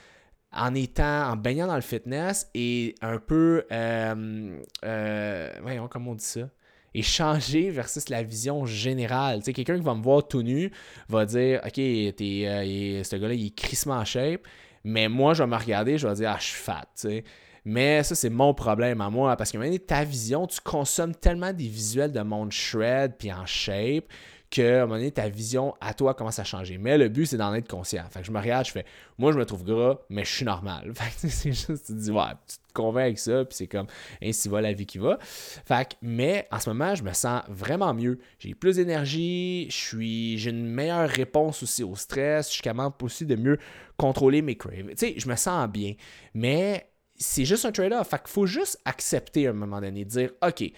en 0.55 0.75
étant, 0.75 1.31
en 1.31 1.35
baignant 1.35 1.67
dans 1.67 1.75
le 1.75 1.81
fitness 1.81 2.49
et 2.53 2.95
un 3.01 3.17
peu, 3.17 3.65
euh, 3.71 4.59
euh, 4.85 5.49
voyons, 5.61 5.87
comment 5.87 6.11
on 6.11 6.15
dit 6.15 6.23
ça? 6.23 6.49
Et 6.93 7.01
changer 7.01 7.71
versus 7.71 8.09
la 8.09 8.21
vision 8.21 8.65
générale. 8.65 9.39
Tu 9.39 9.45
sais, 9.45 9.53
quelqu'un 9.53 9.77
qui 9.77 9.83
va 9.83 9.95
me 9.95 10.03
voir 10.03 10.27
tout 10.27 10.43
nu 10.43 10.71
va 11.09 11.25
dire, 11.25 11.59
OK, 11.65 11.79
es, 11.79 12.13
euh, 12.21 13.03
ce 13.03 13.15
gars-là, 13.15 13.33
il 13.33 13.47
est 13.47 13.55
crissement 13.55 13.95
en 13.95 14.05
shape. 14.05 14.41
Mais 14.83 15.07
moi, 15.07 15.33
je 15.33 15.41
vais 15.41 15.49
me 15.49 15.55
regarder, 15.55 15.97
je 15.97 16.07
vais 16.07 16.13
dire, 16.13 16.31
ah, 16.35 16.37
je 16.39 16.45
suis 16.45 16.61
fat, 16.61 16.85
tu 16.95 17.07
sais. 17.07 17.23
Mais 17.65 18.03
ça, 18.03 18.13
c'est 18.13 18.29
mon 18.29 18.53
problème 18.53 19.01
à 19.01 19.09
moi. 19.09 19.35
Parce 19.37 19.51
que 19.51 19.57
maintenant, 19.57 19.77
ta 19.87 20.03
vision, 20.03 20.45
tu 20.45 20.59
consommes 20.61 21.15
tellement 21.15 21.53
des 21.53 21.67
visuels 21.67 22.11
de 22.11 22.21
monde 22.21 22.51
shred 22.51 23.15
puis 23.17 23.31
en 23.31 23.45
shape 23.45 24.05
qu'à 24.53 24.83
un 24.83 24.85
moment 24.85 24.97
donné, 24.97 25.09
ta 25.09 25.29
vision 25.29 25.73
à 25.81 25.95
toi 25.95 26.13
commence 26.13 26.37
à 26.37 26.43
changer. 26.43 26.77
Mais 26.77 26.95
le 26.99 27.09
but, 27.09 27.25
c'est 27.25 27.37
d'en 27.37 27.55
être 27.55 27.67
conscient. 27.67 28.03
Fait 28.11 28.19
que 28.19 28.27
je 28.27 28.31
me 28.31 28.39
regarde, 28.39 28.67
je 28.67 28.71
fais, 28.71 28.85
moi, 29.17 29.31
je 29.31 29.37
me 29.39 29.45
trouve 29.45 29.63
gras, 29.63 29.97
mais 30.09 30.23
je 30.23 30.31
suis 30.31 30.45
normal. 30.45 30.91
Fait 30.95 31.09
que 31.09 31.33
c'est 31.33 31.51
juste, 31.51 31.87
tu 31.87 31.93
te 31.93 31.97
dis, 31.97 32.11
ouais, 32.11 32.21
tu 32.47 32.57
te 32.57 32.73
convaincs 32.73 33.03
avec 33.03 33.17
ça, 33.17 33.45
puis 33.45 33.55
c'est 33.55 33.65
comme, 33.65 33.87
ainsi 34.21 34.49
va 34.49 34.61
la 34.61 34.73
vie 34.73 34.85
qui 34.85 34.99
va. 34.99 35.17
Fait 35.19 35.89
que, 35.89 35.95
mais 36.03 36.47
en 36.51 36.59
ce 36.59 36.69
moment, 36.69 36.93
je 36.93 37.03
me 37.03 37.13
sens 37.13 37.41
vraiment 37.49 37.95
mieux. 37.95 38.19
J'ai 38.37 38.53
plus 38.53 38.75
d'énergie, 38.75 39.67
j'ai 39.71 40.49
une 40.51 40.67
meilleure 40.67 41.09
réponse 41.09 41.63
aussi 41.63 41.83
au 41.83 41.95
stress, 41.95 42.49
je 42.49 42.53
suis 42.53 42.61
capable 42.61 42.93
aussi 43.01 43.25
de 43.25 43.35
mieux 43.35 43.57
contrôler 43.97 44.43
mes 44.43 44.55
craves. 44.55 44.89
Tu 44.89 44.97
sais, 44.97 45.15
je 45.17 45.27
me 45.27 45.35
sens 45.35 45.67
bien. 45.67 45.95
Mais 46.35 46.91
c'est 47.15 47.45
juste 47.45 47.65
un 47.65 47.71
trade-off. 47.71 48.07
Fait 48.07 48.17
qu'il 48.17 48.29
faut 48.29 48.45
juste 48.45 48.79
accepter 48.85 49.47
à 49.47 49.49
un 49.49 49.53
moment 49.53 49.81
donné, 49.81 50.05
dire, 50.05 50.29
OK, 50.45 50.71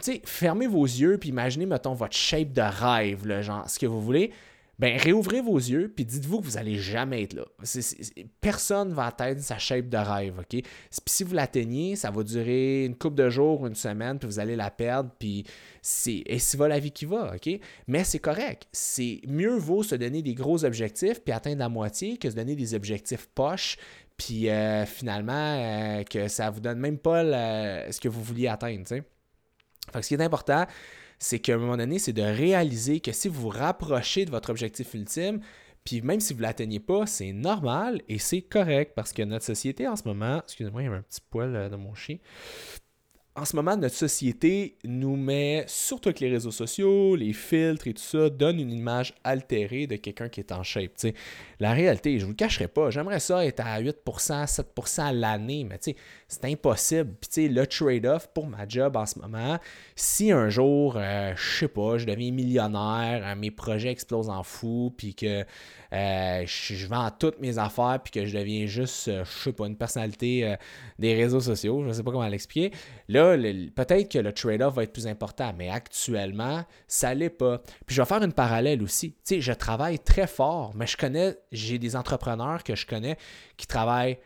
sais, 0.00 0.22
fermez 0.24 0.66
vos 0.66 0.84
yeux, 0.84 1.18
puis 1.18 1.30
imaginez, 1.30 1.66
mettons, 1.66 1.94
votre 1.94 2.16
shape 2.16 2.52
de 2.52 2.62
rêve, 2.62 3.26
là, 3.26 3.42
genre, 3.42 3.68
ce 3.68 3.78
que 3.78 3.86
vous 3.86 4.00
voulez. 4.00 4.32
Ben, 4.78 4.98
réouvrez 4.98 5.40
vos 5.40 5.56
yeux, 5.56 5.90
puis 5.94 6.04
dites-vous 6.04 6.40
que 6.40 6.44
vous 6.44 6.56
n'allez 6.56 6.76
jamais 6.76 7.22
être 7.22 7.32
là. 7.32 7.46
personne 8.42 8.92
va 8.92 9.06
atteindre 9.06 9.40
sa 9.40 9.56
shape 9.56 9.88
de 9.88 9.96
rêve, 9.96 10.38
OK? 10.38 10.48
Puis 10.50 10.64
si 11.06 11.24
vous 11.24 11.34
l'atteignez, 11.34 11.96
ça 11.96 12.10
va 12.10 12.22
durer 12.22 12.84
une 12.84 12.94
couple 12.94 13.16
de 13.16 13.30
jours, 13.30 13.62
ou 13.62 13.68
une 13.68 13.74
semaine, 13.74 14.18
puis 14.18 14.28
vous 14.28 14.38
allez 14.38 14.54
la 14.54 14.70
perdre, 14.70 15.10
puis 15.18 15.44
c'est... 15.80 16.22
Et 16.26 16.38
si 16.38 16.58
va 16.58 16.68
la 16.68 16.78
vie 16.78 16.90
qui 16.90 17.06
va, 17.06 17.34
OK? 17.34 17.58
Mais 17.86 18.04
c'est 18.04 18.18
correct. 18.18 18.68
C'est 18.70 19.22
mieux 19.26 19.56
vaut 19.56 19.82
se 19.82 19.94
donner 19.94 20.20
des 20.20 20.34
gros 20.34 20.62
objectifs, 20.62 21.22
puis 21.24 21.32
atteindre 21.32 21.60
la 21.60 21.70
moitié, 21.70 22.18
que 22.18 22.28
se 22.28 22.36
donner 22.36 22.54
des 22.54 22.74
objectifs 22.74 23.30
poches, 23.34 23.78
puis 24.18 24.50
euh, 24.50 24.84
finalement, 24.84 25.32
euh, 25.58 26.02
que 26.02 26.28
ça 26.28 26.50
vous 26.50 26.60
donne 26.60 26.80
même 26.80 26.98
pas 26.98 27.22
ce 27.24 27.98
que 27.98 28.08
vous 28.08 28.22
vouliez 28.22 28.48
atteindre, 28.48 28.84
tu 28.86 29.02
ce 29.94 30.08
qui 30.08 30.14
est 30.14 30.22
important, 30.22 30.66
c'est 31.18 31.38
qu'à 31.38 31.54
un 31.54 31.58
moment 31.58 31.76
donné, 31.76 31.98
c'est 31.98 32.12
de 32.12 32.22
réaliser 32.22 33.00
que 33.00 33.12
si 33.12 33.28
vous 33.28 33.42
vous 33.42 33.48
rapprochez 33.48 34.24
de 34.24 34.30
votre 34.30 34.50
objectif 34.50 34.94
ultime, 34.94 35.40
puis 35.84 36.02
même 36.02 36.20
si 36.20 36.32
vous 36.32 36.40
ne 36.40 36.46
l'atteignez 36.46 36.80
pas, 36.80 37.06
c'est 37.06 37.32
normal 37.32 38.02
et 38.08 38.18
c'est 38.18 38.42
correct 38.42 38.92
parce 38.96 39.12
que 39.12 39.22
notre 39.22 39.44
société 39.44 39.86
en 39.86 39.96
ce 39.96 40.02
moment, 40.04 40.40
excusez-moi, 40.42 40.82
il 40.82 40.86
y 40.86 40.88
a 40.88 40.92
un 40.92 41.02
petit 41.02 41.20
poil 41.30 41.54
euh, 41.54 41.68
dans 41.68 41.78
mon 41.78 41.94
chien 41.94 42.18
en 43.36 43.44
ce 43.44 43.54
moment, 43.54 43.76
notre 43.76 43.94
société 43.94 44.76
nous 44.82 45.14
met, 45.14 45.64
surtout 45.68 46.08
avec 46.08 46.20
les 46.20 46.30
réseaux 46.30 46.50
sociaux, 46.50 47.16
les 47.16 47.34
filtres 47.34 47.86
et 47.86 47.92
tout 47.92 48.02
ça, 48.02 48.30
donne 48.30 48.58
une 48.58 48.72
image 48.72 49.12
altérée 49.24 49.86
de 49.86 49.96
quelqu'un 49.96 50.30
qui 50.30 50.40
est 50.40 50.52
en 50.52 50.62
shape. 50.62 50.92
La 51.60 51.72
réalité, 51.72 52.12
je 52.18 52.20
ne 52.20 52.24
vous 52.24 52.30
le 52.30 52.36
cacherai 52.36 52.66
pas, 52.66 52.88
j'aimerais 52.90 53.20
ça 53.20 53.44
être 53.44 53.60
à 53.60 53.80
8%, 53.80 53.92
7% 54.46 55.00
à 55.00 55.12
l'année, 55.12 55.64
mais 55.64 55.78
c'est 56.28 56.44
impossible. 56.44 57.14
Puis 57.20 57.48
le 57.48 57.66
trade-off 57.66 58.28
pour 58.32 58.46
ma 58.46 58.66
job 58.66 58.96
en 58.96 59.04
ce 59.04 59.18
moment, 59.18 59.58
si 59.94 60.32
un 60.32 60.48
jour, 60.48 60.94
je 60.94 60.98
euh, 60.98 61.36
je 61.36 61.60
sais 61.60 61.68
pas, 61.68 61.98
je 61.98 62.06
deviens 62.06 62.32
millionnaire, 62.32 63.22
euh, 63.24 63.34
mes 63.34 63.50
projets 63.50 63.90
explosent 63.90 64.30
en 64.30 64.42
fou, 64.42 64.92
puis 64.96 65.14
que 65.14 65.44
euh, 65.92 66.44
je, 66.46 66.86
vends 66.86 67.10
toutes 67.10 67.40
mes 67.40 67.58
affaires 67.58 68.00
puis 68.02 68.10
que 68.10 68.26
je 68.26 68.36
deviens 68.36 68.66
juste, 68.66 69.08
euh, 69.08 69.24
je 69.24 69.30
sais 69.30 69.52
pas, 69.52 69.66
une 69.66 69.76
personnalité 69.76 70.56
des 70.98 71.14
réseaux 71.14 71.40
sociaux, 71.40 71.82
je 71.82 71.88
ne 71.88 71.92
sais 71.92 72.02
pas 72.02 72.10
comment 72.10 72.26
l'expliquer. 72.28 72.72
Là, 73.08 73.25
peut-être 73.74 74.10
que 74.10 74.18
le 74.18 74.32
trade-off 74.32 74.74
va 74.74 74.82
être 74.84 74.92
plus 74.92 75.06
important, 75.06 75.52
mais 75.56 75.68
actuellement, 75.68 76.64
ça 76.86 77.14
l'est 77.14 77.30
pas. 77.30 77.58
Puis 77.86 77.96
je 77.96 78.02
vais 78.02 78.06
faire 78.06 78.22
une 78.22 78.32
parallèle 78.32 78.82
aussi. 78.82 79.12
Tu 79.12 79.18
sais, 79.24 79.40
je 79.40 79.52
travaille 79.52 79.98
très 79.98 80.26
fort, 80.26 80.72
mais 80.74 80.86
je 80.86 80.96
connais, 80.96 81.36
j'ai 81.52 81.78
des 81.78 81.96
entrepreneurs 81.96 82.62
que 82.64 82.74
je 82.74 82.86
connais 82.86 83.16
qui 83.56 83.66
travaillent 83.66 84.18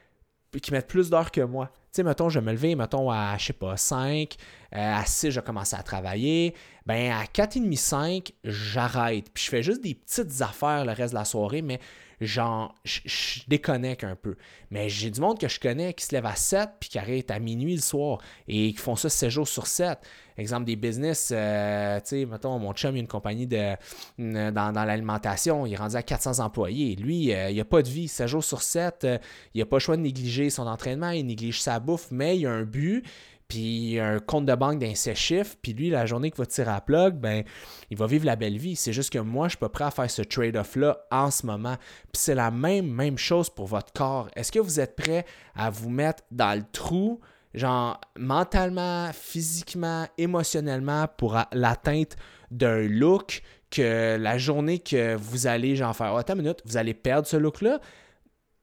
qui 0.58 0.72
mettent 0.72 0.88
plus 0.88 1.10
d'heures 1.10 1.30
que 1.30 1.42
moi. 1.42 1.70
Tu 1.92 1.96
sais, 1.96 2.02
mettons, 2.02 2.28
je 2.28 2.38
vais 2.40 2.46
me 2.46 2.52
lever, 2.52 2.74
mettons, 2.74 3.10
à, 3.10 3.36
je 3.38 3.46
sais 3.46 3.52
pas, 3.52 3.76
5, 3.76 4.34
à 4.72 5.04
6, 5.04 5.30
je 5.30 5.40
commence 5.40 5.74
à 5.74 5.82
travailler. 5.82 6.54
Ben 6.86 7.12
à 7.12 7.24
4h30, 7.24 7.76
5, 7.76 8.32
j'arrête. 8.44 9.30
Puis 9.32 9.44
je 9.44 9.50
fais 9.50 9.62
juste 9.62 9.82
des 9.82 9.94
petites 9.94 10.40
affaires 10.42 10.84
le 10.84 10.92
reste 10.92 11.12
de 11.12 11.18
la 11.18 11.24
soirée, 11.24 11.62
mais 11.62 11.78
genre, 12.26 12.74
je, 12.84 13.40
déconnecte 13.48 14.04
un 14.04 14.16
peu. 14.16 14.36
Mais 14.70 14.88
j'ai 14.88 15.10
du 15.10 15.20
monde 15.20 15.38
que 15.38 15.48
je 15.48 15.58
connais 15.58 15.94
qui 15.94 16.04
se 16.04 16.14
lève 16.14 16.26
à 16.26 16.36
7 16.36 16.70
puis 16.78 16.90
qui 16.90 16.98
arrête 16.98 17.30
à 17.30 17.38
minuit 17.38 17.74
le 17.74 17.80
soir 17.80 18.18
et 18.48 18.72
qui 18.72 18.78
font 18.78 18.96
ça 18.96 19.08
7 19.08 19.30
jours 19.30 19.48
sur 19.48 19.66
7. 19.66 19.98
Exemple 20.36 20.64
des 20.64 20.76
business, 20.76 21.32
euh, 21.34 21.98
tu 22.00 22.06
sais, 22.06 22.26
mettons, 22.26 22.58
mon 22.58 22.72
chum, 22.72 22.96
il 22.96 22.98
a 22.98 23.00
une 23.00 23.08
compagnie 23.08 23.46
de, 23.46 23.74
dans, 24.18 24.72
l'alimentation, 24.72 25.66
il 25.66 25.74
est 25.74 25.76
rendu 25.76 25.96
à 25.96 26.02
400 26.02 26.42
employés. 26.42 26.96
Lui, 26.96 27.34
euh, 27.34 27.50
il 27.50 27.56
n'a 27.58 27.64
pas 27.64 27.82
de 27.82 27.88
vie, 27.88 28.08
7 28.08 28.26
jours 28.26 28.44
sur 28.44 28.62
7, 28.62 29.04
euh, 29.04 29.18
il 29.52 29.58
n'a 29.58 29.66
pas 29.66 29.76
le 29.76 29.80
choix 29.80 29.96
de 29.98 30.02
négliger 30.02 30.48
son 30.48 30.66
entraînement, 30.66 31.10
il 31.10 31.26
néglige 31.26 31.60
sa 31.60 31.78
bouffe, 31.78 32.08
mais 32.10 32.38
il 32.38 32.46
a 32.46 32.52
un 32.52 32.62
but, 32.62 33.04
puis 33.50 33.98
un 33.98 34.20
compte 34.20 34.46
de 34.46 34.54
banque 34.54 34.78
d'un 34.78 34.94
chiffres, 34.94 35.56
puis 35.60 35.72
lui, 35.72 35.90
la 35.90 36.06
journée 36.06 36.30
qu'il 36.30 36.38
va 36.38 36.46
tirer 36.46 36.70
à 36.70 36.80
plug, 36.80 37.14
ben, 37.14 37.42
il 37.90 37.98
va 37.98 38.06
vivre 38.06 38.24
la 38.24 38.36
belle 38.36 38.56
vie. 38.56 38.76
C'est 38.76 38.92
juste 38.92 39.12
que 39.12 39.18
moi, 39.18 39.48
je 39.48 39.50
suis 39.50 39.58
pas 39.58 39.68
prêt 39.68 39.84
à 39.84 39.90
faire 39.90 40.08
ce 40.08 40.22
trade-off-là 40.22 41.00
en 41.10 41.32
ce 41.32 41.44
moment. 41.44 41.74
Puis 42.12 42.22
c'est 42.22 42.36
la 42.36 42.52
même, 42.52 43.18
chose 43.18 43.50
pour 43.50 43.66
votre 43.66 43.92
corps. 43.92 44.28
Est-ce 44.36 44.52
que 44.52 44.60
vous 44.60 44.78
êtes 44.78 44.94
prêt 44.94 45.26
à 45.56 45.68
vous 45.68 45.90
mettre 45.90 46.22
dans 46.30 46.56
le 46.56 46.64
trou, 46.70 47.18
genre 47.52 48.00
mentalement, 48.16 49.10
physiquement, 49.12 50.06
émotionnellement, 50.16 51.08
pour 51.18 51.36
l'atteinte 51.50 52.16
d'un 52.52 52.86
look 52.86 53.42
que 53.72 54.16
la 54.16 54.38
journée 54.38 54.78
que 54.78 55.16
vous 55.16 55.48
allez, 55.48 55.74
genre 55.74 55.96
faire, 55.96 56.14
oh, 56.14 56.20
une 56.20 56.38
minute, 56.40 56.62
vous 56.64 56.76
allez 56.76 56.94
perdre 56.94 57.26
ce 57.26 57.36
look-là, 57.36 57.80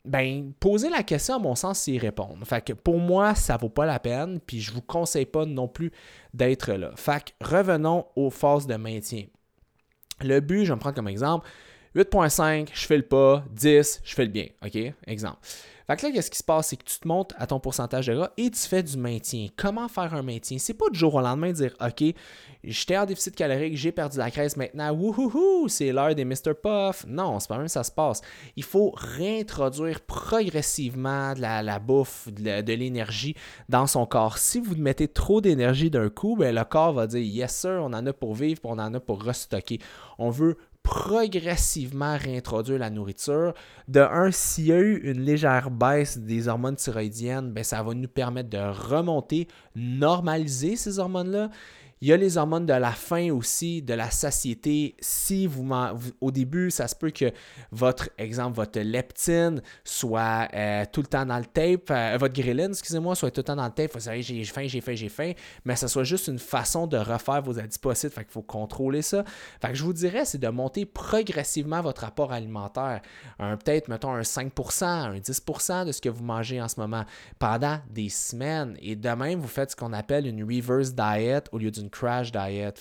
ben, 0.08 0.54
poser 0.60 0.90
la 0.90 1.04
question, 1.04 1.36
à 1.36 1.40
mon 1.40 1.56
sens, 1.56 1.80
c'est 1.80 1.92
y 1.92 2.00
répondre. 2.00 2.46
Fait 2.46 2.64
que 2.64 2.74
pour 2.74 3.00
moi, 3.00 3.36
ça 3.36 3.58
vaut 3.58 3.70
pas 3.70 3.86
la 3.86 4.00
peine, 4.00 4.40
puis 4.40 4.60
je 4.62 4.72
vous 4.72 4.82
conseille 4.82 5.26
pas 5.26 5.46
non 5.46 5.68
plus 5.68 5.92
d'être 6.34 6.74
là. 6.74 6.92
Fait 6.96 7.24
que 7.24 7.46
revenons 7.46 8.06
aux 8.16 8.30
forces 8.30 8.68
de 8.68 8.76
maintien. 8.76 9.26
Le 10.22 10.40
but, 10.40 10.64
je 10.64 10.70
vais 10.70 10.76
me 10.76 10.80
prendre 10.80 10.96
comme 10.96 11.08
exemple, 11.08 11.48
8.5, 11.96 12.70
je 12.74 12.86
fais 12.86 12.98
le 12.98 13.04
pas, 13.04 13.44
10, 13.52 14.02
je 14.04 14.16
fais 14.16 14.26
le 14.26 14.32
bien. 14.32 14.48
OK? 14.66 14.78
Exemple. 15.06 15.38
Fait 15.88 15.96
que 15.96 16.06
là, 16.06 16.12
qu'est-ce 16.12 16.30
qui 16.30 16.38
se 16.38 16.44
passe? 16.44 16.68
C'est 16.68 16.76
que 16.76 16.84
tu 16.84 17.00
te 17.00 17.08
montes 17.08 17.34
à 17.38 17.48
ton 17.48 17.62
pourcentage 17.62 18.08
de 18.08 18.16
gras 18.16 18.32
et 18.36 18.52
tu 18.52 18.60
fais 18.60 18.84
du 18.84 18.98
maintien. 18.98 19.48
Comment 19.56 19.88
faire 19.88 20.14
un 20.14 20.22
maintien? 20.22 20.58
C'est 20.60 20.74
pas 20.74 20.90
du 20.92 21.00
jour 21.00 21.16
au 21.16 21.22
lendemain 21.22 21.48
de 21.48 21.54
dire 21.54 21.74
OK, 21.80 22.04
j'étais 22.62 22.98
en 22.98 23.06
déficit 23.06 23.36
calorique, 23.36 23.78
j'ai 23.78 23.94
perdu 23.94 24.18
la 24.18 24.30
graisse 24.30 24.58
maintenant, 24.58 24.92
wouhouhou, 24.92 25.70
c'est 25.70 25.94
l'heure 25.94 26.14
des 26.14 26.26
Mr. 26.26 26.54
Puff. 26.62 27.06
Non, 27.08 27.40
c'est 27.40 27.48
pas 27.48 27.58
même 27.58 27.70
ça 27.70 27.86
se 27.86 27.92
passe. 27.92 28.22
Il 28.58 28.64
faut 28.64 28.92
réintroduire 28.98 30.02
progressivement 30.02 31.34
de 31.34 31.42
la, 31.42 31.80
bouffe, 31.80 32.28
de, 32.34 32.74
l'énergie 32.74 33.36
dans 33.70 33.88
son 33.88 34.06
corps. 34.06 34.38
Si 34.40 34.60
vous 34.60 34.76
mettez 34.76 35.08
trop 35.08 35.40
d'énergie 35.40 35.90
d'un 35.90 36.10
coup, 36.10 36.36
ben, 36.36 36.54
le 36.54 36.66
corps 36.66 36.92
va 36.92 37.08
dire 37.08 37.22
Yes, 37.22 37.56
sir, 37.56 37.80
on 37.82 37.94
en 37.94 38.06
a 38.06 38.12
pour 38.12 38.36
vivre, 38.36 38.60
puis 38.60 38.70
on 38.70 38.80
en 38.80 38.94
a 38.94 39.00
pour 39.00 39.24
restocker. 39.24 39.80
On 40.18 40.32
veut 40.32 40.58
progressivement 40.88 42.18
réintroduire 42.18 42.80
la 42.80 42.90
nourriture. 42.90 43.54
De 43.90 44.00
un, 44.00 44.32
s'il 44.32 44.68
y 44.68 44.72
a 44.72 44.80
eu 44.80 44.98
une 45.04 45.22
légère 45.22 45.70
baisse 45.70 46.18
des 46.18 46.48
hormones 46.48 46.78
thyroïdiennes, 46.78 47.52
ben, 47.52 47.64
ça 47.64 47.84
va 47.84 47.94
nous 47.94 48.08
permettre 48.08 48.50
de 48.50 48.58
remonter, 48.58 49.48
normaliser 49.76 50.78
ces 50.78 51.00
hormones-là. 51.00 51.50
Il 52.00 52.08
y 52.08 52.14
a 52.14 52.18
les 52.18 52.38
hormones 52.38 52.68
de 52.68 52.74
la 52.74 52.92
faim 52.92 53.32
aussi, 53.32 53.82
de 53.82 53.96
la 53.96 54.12
satiété. 54.12 54.96
Si 55.00 55.48
vous, 55.48 55.68
au 56.22 56.32
début, 56.32 56.70
ça 56.70 56.88
se 56.88 56.96
peut 56.96 57.10
que 57.10 57.32
votre 57.72 58.10
exemple, 58.20 58.56
votre 58.56 58.80
leptine 58.80 59.64
soit 59.84 60.48
euh, 60.54 60.86
tout 60.92 61.02
le 61.02 61.08
temps 61.08 61.26
dans 61.26 61.40
le 61.40 61.46
tape, 61.46 61.90
euh, 61.90 62.18
votre 62.20 62.36
ghrelin, 62.36 62.70
excusez-moi, 62.70 63.16
soit 63.16 63.32
tout 63.32 63.40
le 63.40 63.46
temps 63.46 63.56
dans 63.56 63.66
le 63.66 63.72
tape. 63.72 63.94
Vous 63.94 64.02
savez, 64.02 64.22
j'ai 64.22 64.44
faim, 64.44 64.66
j'ai 64.68 64.80
faim, 64.80 64.94
j'ai 64.94 65.10
faim, 65.10 65.32
mais 65.66 65.76
ça 65.76 65.88
soit 65.88 66.04
juste 66.04 66.28
une 66.28 66.38
façon 66.38 66.86
de 66.86 66.98
refaire 66.98 67.42
vos 67.42 67.58
adipocytes. 67.58 68.14
Fait 68.14 68.24
qu'il 68.24 68.34
faut 68.34 68.44
contrôler 68.44 69.02
ça. 69.02 69.24
Fait 69.60 69.70
que 69.70 69.76
je 69.76 69.84
vous 69.84 69.94
dirais, 69.94 70.26
c'est 70.26 70.38
de 70.38 70.50
monter 70.50 70.86
progressivement 70.86 71.82
votre 71.82 72.02
rapport 72.02 72.32
alimentaire. 72.32 73.02
Peut-être, 73.40 73.88
mettons, 73.88 74.14
un 74.14 74.22
5%, 74.22 74.84
un 74.86 75.18
10% 75.18 75.86
de 75.86 75.92
ce 75.92 76.02
que 76.02 76.10
vous 76.10 76.24
mangez 76.24 76.62
en 76.62 76.68
ce 76.68 76.80
moment 76.80 77.06
pendant 77.40 77.80
des 77.90 78.10
semaines. 78.10 78.78
Et 78.82 78.96
de 78.96 79.10
même, 79.10 79.40
vous 79.40 79.48
faites 79.48 79.72
ce 79.72 79.76
qu'on 79.76 79.94
appelle 79.94 80.28
une 80.28 80.44
reverse 80.44 80.94
diet 80.94 81.44
au 81.52 81.58
lieu 81.58 81.72
d'une 81.72 81.87
crash 81.90 82.32
diet. 82.32 82.74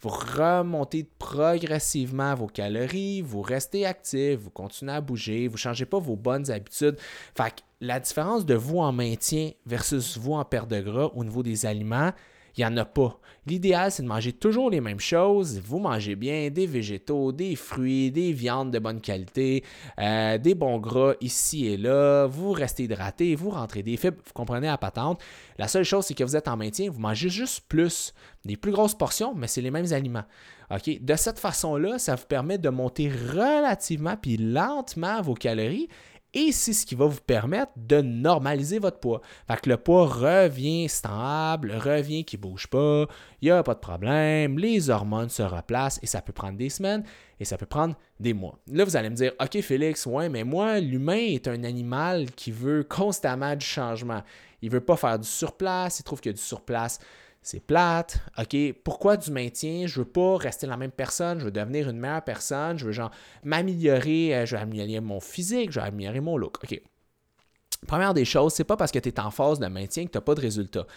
Vous 0.00 0.08
remontez 0.08 1.08
progressivement 1.18 2.34
vos 2.34 2.46
calories, 2.46 3.22
vous 3.22 3.42
restez 3.42 3.86
actif, 3.86 4.40
vous 4.40 4.50
continuez 4.50 4.92
à 4.92 5.00
bouger, 5.00 5.48
vous 5.48 5.54
ne 5.54 5.58
changez 5.58 5.86
pas 5.86 5.98
vos 5.98 6.16
bonnes 6.16 6.50
habitudes. 6.50 6.96
Fait 7.36 7.64
la 7.80 8.00
différence 8.00 8.46
de 8.46 8.54
vous 8.54 8.78
en 8.78 8.92
maintien 8.92 9.50
versus 9.66 10.16
vous 10.16 10.32
en 10.32 10.44
perte 10.44 10.68
de 10.70 10.80
gras 10.80 11.10
au 11.14 11.24
niveau 11.24 11.42
des 11.42 11.66
aliments, 11.66 12.12
il 12.56 12.60
n'y 12.60 12.66
en 12.66 12.76
a 12.76 12.84
pas. 12.84 13.18
L'idéal, 13.46 13.92
c'est 13.92 14.02
de 14.02 14.08
manger 14.08 14.32
toujours 14.32 14.70
les 14.70 14.80
mêmes 14.80 14.98
choses. 14.98 15.60
Vous 15.60 15.78
mangez 15.78 16.16
bien 16.16 16.50
des 16.50 16.66
végétaux, 16.66 17.30
des 17.30 17.54
fruits, 17.54 18.10
des 18.10 18.32
viandes 18.32 18.72
de 18.72 18.78
bonne 18.78 19.00
qualité, 19.00 19.62
euh, 20.00 20.36
des 20.38 20.54
bons 20.54 20.78
gras 20.78 21.14
ici 21.20 21.66
et 21.66 21.76
là. 21.76 22.26
Vous 22.26 22.50
restez 22.50 22.84
hydraté, 22.84 23.34
vous 23.36 23.50
rentrez 23.50 23.82
des 23.82 23.96
fibres, 23.96 24.18
vous 24.24 24.32
comprenez 24.32 24.66
la 24.66 24.78
patente. 24.78 25.20
La 25.58 25.68
seule 25.68 25.84
chose, 25.84 26.06
c'est 26.06 26.14
que 26.14 26.24
vous 26.24 26.34
êtes 26.34 26.48
en 26.48 26.56
maintien, 26.56 26.90
vous 26.90 26.98
mangez 26.98 27.28
juste 27.28 27.64
plus, 27.68 28.14
des 28.44 28.56
plus 28.56 28.72
grosses 28.72 28.96
portions, 28.96 29.34
mais 29.34 29.46
c'est 29.46 29.60
les 29.60 29.70
mêmes 29.70 29.92
aliments. 29.92 30.24
De 30.84 31.14
cette 31.14 31.38
façon-là, 31.38 31.98
ça 31.98 32.16
vous 32.16 32.26
permet 32.26 32.58
de 32.58 32.68
monter 32.68 33.08
relativement 33.08 34.16
puis 34.16 34.36
lentement 34.36 35.22
vos 35.22 35.34
calories 35.34 35.88
et 36.34 36.52
c'est 36.52 36.72
ce 36.72 36.84
qui 36.84 36.94
va 36.94 37.06
vous 37.06 37.20
permettre 37.20 37.72
de 37.76 38.00
normaliser 38.00 38.78
votre 38.78 39.00
poids. 39.00 39.20
Fait 39.48 39.60
que 39.60 39.70
le 39.70 39.76
poids 39.76 40.06
revient 40.06 40.88
stable, 40.88 41.72
revient 41.72 42.24
qui 42.24 42.36
ne 42.36 42.42
bouge 42.42 42.66
pas, 42.66 43.06
il 43.40 43.46
n'y 43.46 43.50
a 43.50 43.62
pas 43.62 43.74
de 43.74 43.80
problème, 43.80 44.58
les 44.58 44.90
hormones 44.90 45.28
se 45.28 45.42
replacent 45.42 45.98
et 46.02 46.06
ça 46.06 46.20
peut 46.20 46.32
prendre 46.32 46.58
des 46.58 46.68
semaines 46.68 47.04
et 47.40 47.44
ça 47.44 47.56
peut 47.56 47.66
prendre 47.66 47.94
des 48.20 48.34
mois. 48.34 48.58
Là, 48.70 48.84
vous 48.84 48.96
allez 48.96 49.10
me 49.10 49.14
dire, 49.14 49.32
OK 49.40 49.60
Félix, 49.60 50.06
ouais, 50.06 50.28
mais 50.28 50.44
moi, 50.44 50.80
l'humain 50.80 51.14
est 51.16 51.48
un 51.48 51.64
animal 51.64 52.30
qui 52.32 52.50
veut 52.50 52.84
constamment 52.84 53.54
du 53.56 53.64
changement. 53.64 54.22
Il 54.62 54.68
ne 54.68 54.74
veut 54.74 54.80
pas 54.80 54.96
faire 54.96 55.18
du 55.18 55.28
surplace, 55.28 56.00
il 56.00 56.02
trouve 56.02 56.20
qu'il 56.20 56.30
y 56.30 56.34
a 56.34 56.36
du 56.36 56.42
surplace 56.42 56.98
c'est 57.46 57.60
plate. 57.60 58.18
OK, 58.38 58.56
pourquoi 58.82 59.16
du 59.16 59.30
maintien? 59.30 59.86
Je 59.86 60.00
veux 60.00 60.04
pas 60.04 60.36
rester 60.36 60.66
la 60.66 60.76
même 60.76 60.90
personne, 60.90 61.38
je 61.38 61.44
veux 61.44 61.52
devenir 61.52 61.88
une 61.88 61.96
meilleure 61.96 62.24
personne, 62.24 62.76
je 62.76 62.86
veux 62.86 62.90
genre 62.90 63.12
m'améliorer, 63.44 64.34
euh, 64.34 64.46
je 64.46 64.56
veux 64.56 64.62
améliorer 64.62 65.00
mon 65.00 65.20
physique, 65.20 65.70
je 65.70 65.78
veux 65.78 65.86
améliorer 65.86 66.18
mon 66.18 66.36
look. 66.36 66.58
OK. 66.64 66.82
Première 67.86 68.14
des 68.14 68.24
choses, 68.24 68.52
c'est 68.52 68.64
pas 68.64 68.76
parce 68.76 68.90
que 68.90 68.98
tu 68.98 69.10
es 69.10 69.20
en 69.20 69.30
phase 69.30 69.60
de 69.60 69.66
maintien 69.68 70.06
que 70.06 70.10
tu 70.10 70.18
n'as 70.18 70.22
pas 70.22 70.34
de 70.34 70.40
résultat. 70.40 70.88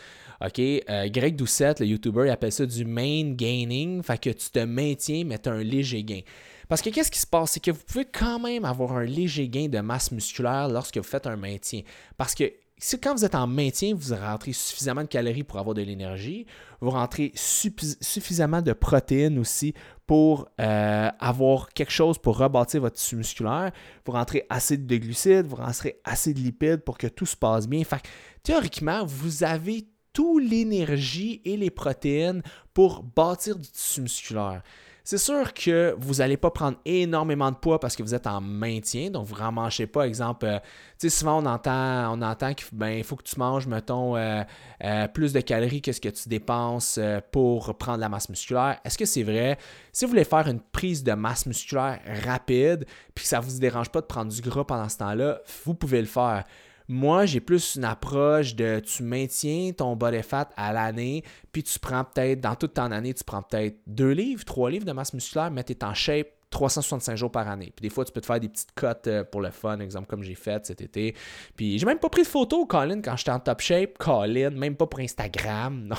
OK? 0.44 0.58
Euh, 0.58 1.08
Greg 1.10 1.36
Doucette, 1.36 1.82
le 1.82 1.86
YouTuber, 1.86 2.24
il 2.25 2.32
appelle 2.32 2.51
ça 2.51 2.65
du 2.65 2.84
main 2.84 3.32
gaining, 3.34 4.01
fait 4.01 4.18
que 4.18 4.32
tu 4.32 4.50
te 4.50 4.60
maintiens, 4.65 5.25
mais 5.25 5.38
tu 5.38 5.50
as 5.50 5.51
un 5.51 5.62
léger 5.62 6.03
gain. 6.03 6.22
Parce 6.68 6.82
que 6.82 6.89
qu'est-ce 6.89 7.12
qui 7.12 7.20
se 7.20 7.27
passe? 7.27 7.51
C'est 7.51 7.60
que 7.60 7.70
vous 7.70 7.84
pouvez 7.86 8.06
quand 8.06 8.39
même 8.39 8.65
avoir 8.65 8.94
un 8.94 9.03
léger 9.03 9.50
gain 9.50 9.68
de 9.68 9.79
masse 9.82 10.12
musculaire 10.12 10.68
lorsque 10.68 10.98
vous 10.98 11.03
faites 11.03 11.27
un 11.27 11.36
maintien. 11.36 11.82
Parce 12.18 12.34
que 12.34 12.51
si 12.80 13.00
quand 13.00 13.14
vous 13.14 13.26
êtes 13.26 13.36
en 13.36 13.46
maintien, 13.46 13.94
vous 13.94 14.16
rentrez 14.16 14.54
suffisamment 14.54 15.02
de 15.02 15.08
calories 15.08 15.44
pour 15.44 15.60
avoir 15.60 15.74
de 15.76 15.82
l'énergie, 15.82 16.46
vous 16.80 16.92
rentrez 16.92 17.34
suffisamment 17.36 18.62
de 18.62 18.72
protéines 18.72 19.38
aussi 19.38 19.74
pour 20.08 20.48
euh, 20.60 21.10
avoir 21.20 21.70
quelque 21.70 21.92
chose 21.92 22.18
pour 22.18 22.38
rebâtir 22.38 22.82
votre 22.82 22.96
tissu 22.96 23.18
musculaire, 23.18 23.72
vous 24.06 24.14
rentrez 24.14 24.46
assez 24.50 24.78
de 24.78 24.98
glucides, 24.98 25.46
vous 25.46 25.58
rentrez 25.58 26.00
assez 26.06 26.34
de 26.34 26.40
lipides 26.40 26.82
pour 26.82 26.98
que 26.98 27.08
tout 27.08 27.26
se 27.26 27.36
passe 27.36 27.68
bien. 27.68 27.84
Fait 27.84 28.02
théoriquement, 28.44 29.06
vous 29.06 29.44
avez 29.44 29.86
toute 30.14 30.44
l'énergie 30.44 31.42
et 31.44 31.58
les 31.58 31.70
protéines 31.70 32.42
pour 32.74 33.04
bâtir 33.04 33.58
du 33.58 33.68
tissu 33.68 34.02
musculaire. 34.02 34.64
C'est 35.03 35.18
sûr 35.18 35.53
que 35.53 35.96
vous 35.98 36.15
n'allez 36.15 36.38
pas 36.38 36.51
prendre 36.51 36.77
énormément 36.86 37.51
de 37.51 37.56
poids 37.56 37.79
parce 37.79 37.96
que 37.96 38.03
vous 38.03 38.13
êtes 38.13 38.27
en 38.27 38.41
maintien, 38.41 39.10
donc 39.10 39.25
vous 39.25 39.36
ne 39.36 39.39
ramanchez 39.39 39.88
pas, 39.88 40.06
exemple, 40.06 40.46
euh, 40.46 41.10
souvent 41.10 41.41
on 41.41 41.46
entend, 41.46 42.13
on 42.13 42.22
entend 42.22 42.53
qu'il 42.53 42.68
ben, 42.77 43.03
faut 43.03 43.15
que 43.15 43.24
tu 43.24 43.39
manges, 43.39 43.65
mettons, 43.68 44.15
euh, 44.15 44.44
euh, 44.84 45.08
plus 45.08 45.34
de 45.34 45.41
calories 45.41 45.82
que 45.82 45.91
ce 45.91 46.01
que 46.01 46.10
tu 46.10 46.29
dépenses 46.29 47.00
pour 47.32 47.75
prendre 47.77 48.00
la 48.00 48.10
masse 48.10 48.29
musculaire. 48.29 48.79
Est-ce 48.84 48.98
que 48.98 49.06
c'est 49.06 49.24
vrai? 49.24 49.58
Si 49.91 50.06
vous 50.06 50.10
voulez 50.12 50.25
faire 50.25 50.48
une 50.48 50.62
prise 50.62 51.03
de 51.03 51.13
masse 51.13 51.46
musculaire 51.46 52.00
rapide, 52.25 52.86
puis 53.15 53.24
que 53.24 53.29
ça 53.29 53.39
ne 53.39 53.44
vous 53.44 53.60
dérange 53.60 53.89
pas 53.89 54.01
de 54.01 54.06
prendre 54.06 54.32
du 54.32 54.41
gras 54.41 54.63
pendant 54.63 54.89
ce 54.89 54.98
temps-là, 54.98 55.39
vous 55.65 55.74
pouvez 55.74 56.01
le 56.01 56.08
faire. 56.08 56.44
Moi, 56.91 57.27
j'ai 57.27 57.39
plus 57.39 57.75
une 57.75 57.86
approche 57.86 58.55
de 58.55 58.79
tu 58.79 59.03
maintiens 59.03 59.72
ton 59.74 59.96
body 59.96 60.24
fat 60.24 60.50
à 60.58 60.74
l'année, 60.74 61.24
puis 61.51 61.62
tu 61.62 61.77
prends 61.77 62.03
peut-être, 62.03 62.41
dans 62.41 62.55
toute 62.55 62.74
ton 62.74 62.91
année, 62.91 63.13
tu 63.13 63.24
prends 63.24 63.43
peut-être 63.43 63.77
2 63.86 64.10
livres, 64.10 64.43
3 64.43 64.72
livres 64.72 64.86
de 64.86 64.91
masse 64.91 65.13
musculaire, 65.13 65.51
mais 65.51 65.63
tu 65.63 65.74
es 65.74 65.84
en 65.84 65.93
shape, 65.93 66.29
365 66.50 67.15
jours 67.15 67.32
par 67.32 67.48
année. 67.48 67.72
Puis 67.75 67.84
des 67.84 67.94
fois, 67.94 68.06
tu 68.06 68.12
peux 68.12 68.22
te 68.22 68.25
faire 68.25 68.39
des 68.39 68.50
petites 68.50 68.72
cotes 68.74 69.08
euh, 69.08 69.24
pour 69.24 69.41
le 69.41 69.51
fun, 69.51 69.79
exemple 69.79 70.08
comme 70.08 70.24
j'ai 70.24 70.36
fait 70.36 70.65
cet 70.65 70.82
été. 70.82 71.15
Puis 71.56 71.77
j'ai 71.77 71.86
même 71.86 72.00
pas 72.00 72.10
pris 72.10 72.24
de 72.24 72.27
photo, 72.27 72.65
Colin, 72.65 73.01
quand 73.01 73.15
j'étais 73.15 73.32
en 73.32 73.39
top 73.39 73.62
shape. 73.62 73.98
Colin, 73.98 74.50
même 74.51 74.75
pas 74.75 74.88
pour 74.88 75.00
Instagram. 75.00 75.88
Non, 75.89 75.96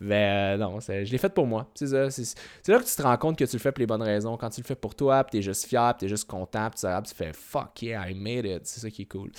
mais 0.00 0.54
euh, 0.54 0.56
non, 0.56 0.80
je 0.80 1.10
l'ai 1.10 1.18
fait 1.18 1.32
pour 1.32 1.46
moi. 1.46 1.68
C'est 1.74 1.86
là 1.86 2.08
que 2.08 2.84
tu 2.84 2.94
te 2.96 3.02
rends 3.02 3.16
compte 3.16 3.38
que 3.38 3.44
tu 3.44 3.56
le 3.56 3.60
fais 3.60 3.70
pour 3.70 3.80
les 3.80 3.86
bonnes 3.86 4.02
raisons. 4.02 4.36
Quand 4.36 4.50
tu 4.50 4.60
le 4.62 4.66
fais 4.66 4.74
pour 4.74 4.94
toi, 4.94 5.22
puis 5.22 5.38
t'es 5.38 5.42
juste 5.42 5.66
fier, 5.66 5.94
puis 5.94 6.06
t'es 6.06 6.08
juste 6.08 6.28
content, 6.28 6.70
puis 6.70 6.80
tu 6.80 7.14
fais 7.14 7.32
fuck 7.32 7.82
yeah, 7.82 8.08
I 8.08 8.14
made 8.14 8.46
it. 8.46 8.66
C'est 8.66 8.80
ça 8.80 8.90
qui 8.90 9.02
est 9.02 9.06
cool. 9.06 9.30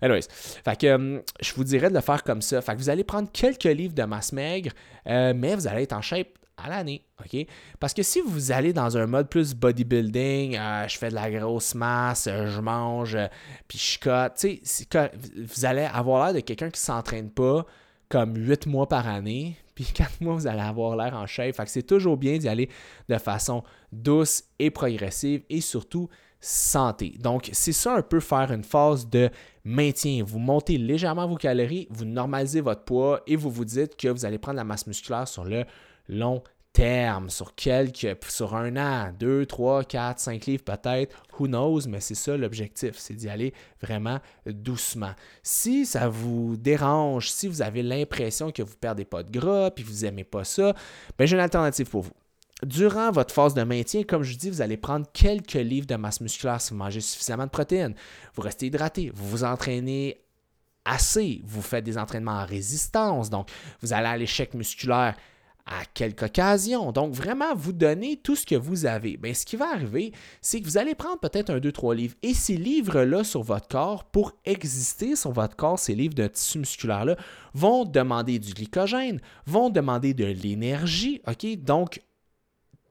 Anyways, 0.00 0.26
fait 0.28 0.84
euh, 0.84 1.20
je 1.40 1.54
vous 1.54 1.64
dirais 1.64 1.88
de 1.88 1.94
le 1.94 2.00
faire 2.00 2.24
comme 2.24 2.42
ça. 2.42 2.60
Fait 2.60 2.72
que 2.72 2.78
vous 2.78 2.90
allez 2.90 3.04
prendre 3.04 3.30
quelques 3.30 3.64
livres 3.64 3.94
de 3.94 4.02
masse 4.04 4.32
maigre, 4.32 4.72
mais 5.06 5.54
vous 5.54 5.68
allez 5.68 5.82
être 5.82 5.92
en 5.92 6.02
shape 6.02 6.40
à 6.64 6.68
l'année, 6.68 7.04
OK? 7.20 7.46
Parce 7.78 7.94
que 7.94 8.02
si 8.02 8.20
vous 8.20 8.52
allez 8.52 8.72
dans 8.72 8.96
un 8.96 9.06
mode 9.06 9.28
plus 9.28 9.54
bodybuilding, 9.54 10.56
euh, 10.56 10.88
je 10.88 10.98
fais 10.98 11.10
de 11.10 11.14
la 11.14 11.30
grosse 11.30 11.74
masse, 11.74 12.26
euh, 12.26 12.48
je 12.48 12.60
mange, 12.60 13.14
euh, 13.14 13.26
puis 13.68 13.78
je 13.78 13.98
cote, 13.98 14.34
tu 14.38 14.60
sais, 14.62 15.10
vous 15.36 15.64
allez 15.64 15.82
avoir 15.82 16.26
l'air 16.26 16.34
de 16.34 16.40
quelqu'un 16.40 16.70
qui 16.70 16.80
s'entraîne 16.80 17.30
pas 17.30 17.66
comme 18.08 18.36
8 18.36 18.66
mois 18.66 18.88
par 18.88 19.08
année, 19.08 19.56
puis 19.74 19.84
4 19.84 20.20
mois, 20.20 20.34
vous 20.34 20.46
allez 20.46 20.60
avoir 20.60 20.96
l'air 20.96 21.14
en 21.14 21.26
shape. 21.26 21.54
Fait 21.54 21.64
que 21.64 21.70
c'est 21.70 21.82
toujours 21.82 22.16
bien 22.16 22.38
d'y 22.38 22.48
aller 22.48 22.68
de 23.08 23.18
façon 23.18 23.62
douce 23.92 24.44
et 24.58 24.70
progressive 24.70 25.42
et 25.48 25.60
surtout 25.60 26.08
santé. 26.40 27.14
Donc, 27.20 27.50
c'est 27.52 27.72
ça 27.72 27.94
un 27.94 28.02
peu 28.02 28.18
faire 28.18 28.50
une 28.50 28.64
phase 28.64 29.08
de 29.08 29.30
maintien. 29.64 30.24
Vous 30.24 30.38
montez 30.38 30.78
légèrement 30.78 31.26
vos 31.26 31.36
calories, 31.36 31.86
vous 31.90 32.06
normalisez 32.06 32.62
votre 32.62 32.84
poids 32.84 33.20
et 33.26 33.36
vous 33.36 33.50
vous 33.50 33.64
dites 33.64 33.96
que 33.96 34.08
vous 34.08 34.24
allez 34.24 34.38
prendre 34.38 34.56
la 34.56 34.64
masse 34.64 34.86
musculaire 34.86 35.28
sur 35.28 35.44
le 35.44 35.64
long 36.10 36.42
terme, 36.72 37.30
sur 37.30 37.54
quelques, 37.54 38.16
sur 38.28 38.54
un 38.54 38.76
an, 38.76 39.12
deux, 39.18 39.44
trois, 39.44 39.84
quatre, 39.84 40.20
cinq 40.20 40.46
livres 40.46 40.62
peut-être, 40.64 41.16
who 41.38 41.46
knows, 41.46 41.80
mais 41.88 42.00
c'est 42.00 42.14
ça 42.14 42.36
l'objectif, 42.36 42.96
c'est 42.96 43.14
d'y 43.14 43.28
aller 43.28 43.52
vraiment 43.82 44.18
doucement. 44.46 45.12
Si 45.42 45.84
ça 45.84 46.08
vous 46.08 46.56
dérange, 46.56 47.30
si 47.30 47.48
vous 47.48 47.62
avez 47.62 47.82
l'impression 47.82 48.52
que 48.52 48.62
vous 48.62 48.76
perdez 48.80 49.04
pas 49.04 49.22
de 49.22 49.30
gras, 49.30 49.70
puis 49.70 49.82
vous 49.82 50.04
n'aimez 50.04 50.24
pas 50.24 50.44
ça, 50.44 50.74
ben 51.18 51.26
j'ai 51.26 51.34
une 51.34 51.42
alternative 51.42 51.88
pour 51.88 52.02
vous. 52.02 52.12
Durant 52.62 53.10
votre 53.10 53.34
phase 53.34 53.54
de 53.54 53.62
maintien, 53.62 54.02
comme 54.04 54.22
je 54.22 54.36
dis, 54.36 54.50
vous 54.50 54.60
allez 54.60 54.76
prendre 54.76 55.06
quelques 55.12 55.54
livres 55.54 55.86
de 55.86 55.96
masse 55.96 56.20
musculaire 56.20 56.60
si 56.60 56.70
vous 56.70 56.76
mangez 56.76 57.00
suffisamment 57.00 57.46
de 57.46 57.50
protéines. 57.50 57.94
Vous 58.34 58.42
restez 58.42 58.66
hydraté, 58.66 59.10
vous 59.14 59.26
vous 59.28 59.44
entraînez 59.44 60.20
assez, 60.84 61.40
vous 61.44 61.62
faites 61.62 61.84
des 61.84 61.98
entraînements 61.98 62.38
en 62.40 62.44
résistance, 62.44 63.30
donc 63.30 63.48
vous 63.80 63.92
allez 63.92 64.08
à 64.08 64.16
l'échec 64.16 64.54
musculaire 64.54 65.16
à 65.66 65.84
quelques 65.94 66.24
occasions. 66.24 66.92
Donc, 66.92 67.12
vraiment, 67.12 67.54
vous 67.54 67.72
donnez 67.72 68.16
tout 68.16 68.36
ce 68.36 68.46
que 68.46 68.54
vous 68.54 68.86
avez. 68.86 69.16
Bien, 69.16 69.34
ce 69.34 69.44
qui 69.46 69.56
va 69.56 69.70
arriver, 69.70 70.12
c'est 70.40 70.60
que 70.60 70.64
vous 70.66 70.78
allez 70.78 70.94
prendre 70.94 71.18
peut-être 71.18 71.50
un, 71.50 71.60
deux, 71.60 71.72
trois 71.72 71.94
livres. 71.94 72.14
Et 72.22 72.34
ces 72.34 72.56
livres-là 72.56 73.24
sur 73.24 73.42
votre 73.42 73.68
corps, 73.68 74.04
pour 74.04 74.32
exister 74.44 75.16
sur 75.16 75.32
votre 75.32 75.56
corps, 75.56 75.78
ces 75.78 75.94
livres 75.94 76.14
de 76.14 76.26
tissu 76.26 76.58
musculaire-là, 76.58 77.16
vont 77.54 77.84
demander 77.84 78.38
du 78.38 78.52
glycogène, 78.52 79.20
vont 79.46 79.70
demander 79.70 80.14
de 80.14 80.24
l'énergie. 80.26 81.20
OK? 81.26 81.46
Donc, 81.62 82.00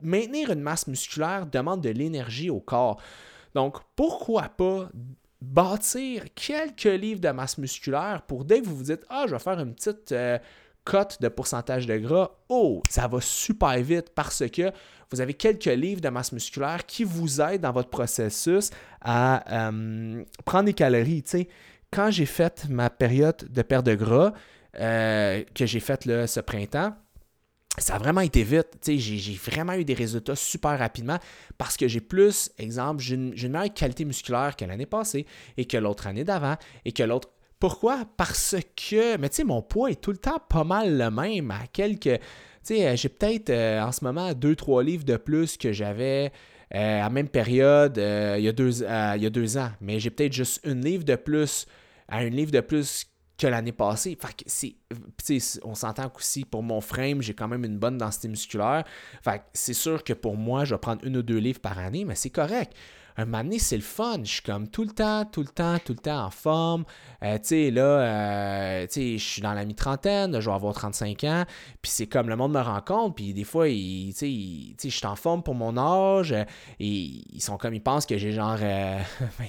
maintenir 0.01 0.51
une 0.51 0.61
masse 0.61 0.87
musculaire 0.87 1.45
demande 1.45 1.81
de 1.81 1.89
l'énergie 1.89 2.49
au 2.49 2.59
corps. 2.59 3.01
Donc, 3.55 3.77
pourquoi 3.95 4.43
pas 4.43 4.89
bâtir 5.41 6.25
quelques 6.35 6.83
livres 6.83 7.21
de 7.21 7.29
masse 7.29 7.57
musculaire 7.57 8.23
pour 8.27 8.45
dès 8.45 8.61
que 8.61 8.65
vous 8.65 8.75
vous 8.75 8.83
dites 8.83 9.05
Ah, 9.09 9.25
je 9.27 9.33
vais 9.33 9.39
faire 9.39 9.59
une 9.59 9.73
petite. 9.73 10.11
Euh, 10.11 10.37
cote 10.83 11.21
de 11.21 11.27
pourcentage 11.27 11.85
de 11.87 11.97
gras, 11.97 12.31
oh, 12.49 12.81
ça 12.89 13.07
va 13.07 13.21
super 13.21 13.77
vite 13.81 14.09
parce 14.15 14.43
que 14.49 14.71
vous 15.11 15.21
avez 15.21 15.33
quelques 15.33 15.65
livres 15.65 16.01
de 16.01 16.09
masse 16.09 16.31
musculaire 16.31 16.85
qui 16.85 17.03
vous 17.03 17.41
aident 17.41 17.61
dans 17.61 17.71
votre 17.71 17.89
processus 17.89 18.69
à 19.01 19.69
euh, 19.69 20.23
prendre 20.45 20.65
des 20.65 20.73
calories. 20.73 21.23
quand 21.91 22.11
j'ai 22.11 22.25
fait 22.25 22.67
ma 22.69 22.89
période 22.89 23.47
de 23.49 23.61
perte 23.61 23.85
de 23.85 23.95
gras, 23.95 24.33
euh, 24.79 25.43
que 25.55 25.65
j'ai 25.65 25.79
faite 25.79 26.03
ce 26.03 26.39
printemps, 26.41 26.95
ça 27.77 27.95
a 27.95 27.97
vraiment 27.97 28.21
été 28.21 28.43
vite. 28.43 28.77
J'ai 28.85 29.33
vraiment 29.33 29.73
eu 29.73 29.85
des 29.85 29.93
résultats 29.93 30.35
super 30.35 30.77
rapidement 30.77 31.17
parce 31.57 31.77
que 31.77 31.87
j'ai 31.87 32.01
plus, 32.01 32.51
exemple, 32.57 33.01
j'ai 33.01 33.15
une, 33.15 33.33
une, 33.35 33.51
meilleure 33.51 33.73
qualité 33.73 34.05
musculaire 34.05 34.55
que 34.55 34.65
l'année 34.65 34.85
passée 34.85 35.25
et 35.57 35.65
que 35.65 35.77
l'autre 35.77 36.07
année 36.07 36.23
d'avant 36.23 36.55
et 36.85 36.91
que 36.91 37.03
l'autre 37.03 37.29
pourquoi? 37.59 38.05
Parce 38.17 38.55
que, 38.75 39.17
mais 39.17 39.29
tu 39.29 39.37
sais, 39.37 39.43
mon 39.43 39.61
poids 39.61 39.91
est 39.91 40.01
tout 40.01 40.11
le 40.11 40.17
temps 40.17 40.39
pas 40.49 40.63
mal 40.63 40.97
le 40.97 41.11
même 41.11 41.51
à 41.51 41.67
quelques. 41.67 42.03
Tu 42.03 42.19
sais, 42.63 42.87
euh, 42.87 42.95
j'ai 42.95 43.09
peut-être 43.09 43.49
euh, 43.49 43.81
en 43.81 43.91
ce 43.91 44.03
moment 44.03 44.31
2-3 44.31 44.83
livres 44.83 45.03
de 45.03 45.17
plus 45.17 45.57
que 45.57 45.73
j'avais 45.73 46.31
euh, 46.73 46.99
à 46.99 47.03
la 47.03 47.09
même 47.09 47.27
période 47.27 47.97
il, 47.97 48.43
y 48.43 48.47
a 48.47 48.51
deux, 48.51 48.81
il 48.81 49.21
y 49.23 49.25
a 49.25 49.29
deux 49.29 49.57
ans. 49.57 49.71
Mais 49.81 49.99
j'ai 49.99 50.09
peut-être 50.09 50.33
juste 50.33 50.61
une 50.65 50.83
livre 50.83 51.03
de 51.03 51.15
plus 51.15 51.65
à 52.07 52.23
une 52.23 52.35
livre 52.35 52.51
de 52.51 52.61
plus 52.61 53.05
que 53.37 53.47
l'année 53.47 53.71
passée. 53.71 54.17
Fait 54.19 54.33
que 54.33 54.43
c'est, 54.47 54.75
on 55.63 55.75
s'entend 55.75 56.09
qu'aussi 56.09 56.45
pour 56.45 56.63
mon 56.63 56.81
frame, 56.81 57.21
j'ai 57.21 57.33
quand 57.33 57.47
même 57.47 57.65
une 57.65 57.77
bonne 57.77 57.97
densité 57.97 58.29
musculaire. 58.29 58.85
Fait 59.21 59.41
c'est 59.53 59.73
sûr 59.73 60.03
que 60.03 60.13
pour 60.13 60.37
moi, 60.37 60.63
je 60.63 60.75
vais 60.75 60.79
prendre 60.79 61.05
une 61.05 61.17
ou 61.17 61.23
deux 61.23 61.37
livres 61.37 61.59
par 61.59 61.77
année, 61.77 62.05
mais 62.05 62.15
c'est 62.15 62.29
correct 62.29 62.73
un 63.19 63.49
c'est 63.57 63.75
le 63.75 63.81
fun. 63.81 64.19
Je 64.23 64.31
suis 64.31 64.41
comme 64.41 64.67
tout 64.67 64.83
le 64.83 64.91
temps, 64.91 65.25
tout 65.25 65.41
le 65.41 65.47
temps, 65.47 65.77
tout 65.83 65.93
le 65.93 65.99
temps 65.99 66.25
en 66.25 66.29
forme. 66.29 66.85
Euh, 67.23 67.37
tu 67.37 67.47
sais, 67.49 67.71
là, 67.71 67.81
euh, 67.81 68.87
tu 68.87 68.93
sais, 68.93 69.17
je 69.17 69.23
suis 69.23 69.41
dans 69.41 69.53
la 69.53 69.65
mi-trentaine, 69.65 70.39
je 70.39 70.49
vais 70.49 70.55
avoir 70.55 70.73
35 70.73 71.23
ans. 71.25 71.43
Puis 71.81 71.91
c'est 71.91 72.07
comme 72.07 72.29
le 72.29 72.35
monde 72.35 72.53
me 72.53 72.61
rencontre. 72.61 73.15
Puis 73.15 73.33
des 73.33 73.43
fois, 73.43 73.67
tu 73.67 74.11
sais, 74.13 74.29
je 74.83 74.89
suis 74.89 75.05
en 75.05 75.15
forme 75.15 75.43
pour 75.43 75.55
mon 75.55 75.77
âge. 75.77 76.31
et 76.31 76.45
ils 76.79 77.41
sont 77.41 77.57
comme, 77.57 77.73
ils 77.73 77.81
pensent 77.81 78.05
que 78.05 78.17
j'ai 78.17 78.31
genre 78.31 78.57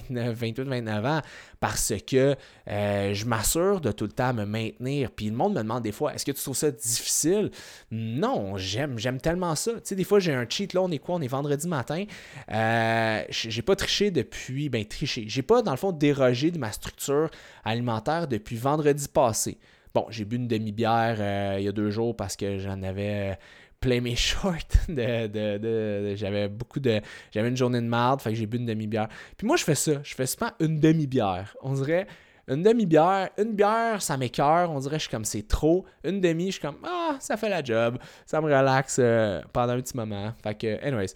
29, 0.08 0.34
28, 0.36 0.62
29 0.64 1.06
ans 1.06 1.20
parce 1.60 1.92
que 2.06 2.36
euh, 2.68 3.14
je 3.14 3.26
m'assure 3.26 3.80
de 3.80 3.92
tout 3.92 4.04
le 4.04 4.12
temps 4.12 4.32
me 4.32 4.44
maintenir. 4.44 5.10
Puis 5.10 5.26
le 5.26 5.36
monde 5.36 5.54
me 5.54 5.62
demande 5.62 5.82
des 5.82 5.92
fois, 5.92 6.14
est-ce 6.14 6.24
que 6.24 6.32
tu 6.32 6.42
trouves 6.42 6.56
ça 6.56 6.70
difficile? 6.70 7.50
Non, 7.90 8.56
j'aime, 8.56 8.98
j'aime 8.98 9.20
tellement 9.20 9.54
ça. 9.54 9.72
Tu 9.74 9.80
sais, 9.84 9.94
des 9.94 10.04
fois, 10.04 10.20
j'ai 10.20 10.34
un 10.34 10.46
cheat. 10.48 10.72
Là, 10.72 10.82
on 10.82 10.90
est 10.90 10.98
quoi? 10.98 11.16
On 11.16 11.20
est 11.20 11.28
vendredi 11.28 11.68
matin. 11.68 12.04
Euh, 12.50 13.22
j'ai 13.60 13.64
pas 13.64 13.76
triché 13.76 14.10
depuis, 14.10 14.70
ben 14.70 14.86
triché. 14.86 15.24
J'ai 15.28 15.42
pas, 15.42 15.60
dans 15.60 15.72
le 15.72 15.76
fond, 15.76 15.92
dérogé 15.92 16.50
de 16.50 16.56
ma 16.56 16.72
structure 16.72 17.28
alimentaire 17.62 18.26
depuis 18.26 18.56
vendredi 18.56 19.06
passé. 19.06 19.58
Bon, 19.92 20.06
j'ai 20.08 20.24
bu 20.24 20.36
une 20.36 20.48
demi-bière 20.48 21.16
euh, 21.18 21.56
il 21.58 21.66
y 21.66 21.68
a 21.68 21.72
deux 21.72 21.90
jours 21.90 22.16
parce 22.16 22.36
que 22.36 22.56
j'en 22.56 22.82
avais 22.82 23.32
euh, 23.32 23.34
plein 23.78 24.00
mes 24.00 24.16
shorts. 24.16 24.56
De, 24.88 26.14
j'avais 26.16 26.48
beaucoup 26.48 26.80
de. 26.80 27.02
J'avais 27.32 27.50
une 27.50 27.56
journée 27.58 27.82
de 27.82 27.86
marde, 27.86 28.22
fait 28.22 28.30
que 28.30 28.36
j'ai 28.36 28.46
bu 28.46 28.56
une 28.56 28.64
demi-bière. 28.64 29.08
Puis 29.36 29.46
moi, 29.46 29.58
je 29.58 29.64
fais 29.64 29.74
ça. 29.74 30.00
Je 30.02 30.14
fais 30.14 30.24
souvent 30.24 30.52
une 30.58 30.80
demi-bière. 30.80 31.54
On 31.60 31.74
dirait 31.74 32.06
une 32.48 32.62
demi-bière. 32.62 33.28
Une 33.36 33.52
bière, 33.52 34.00
ça 34.00 34.16
m'écœure. 34.16 34.70
On 34.70 34.80
dirait 34.80 34.96
je 34.96 35.02
suis 35.02 35.10
comme 35.10 35.26
c'est 35.26 35.46
trop. 35.46 35.84
Une 36.02 36.22
demi, 36.22 36.46
je 36.46 36.52
suis 36.52 36.62
comme 36.62 36.78
ah, 36.82 37.16
ça 37.20 37.36
fait 37.36 37.50
la 37.50 37.62
job. 37.62 37.98
Ça 38.24 38.40
me 38.40 38.46
relaxe 38.46 38.96
euh, 38.98 39.42
pendant 39.52 39.74
un 39.74 39.82
petit 39.82 39.98
moment. 39.98 40.32
Fait 40.42 40.54
que, 40.54 40.82
anyways 40.82 41.12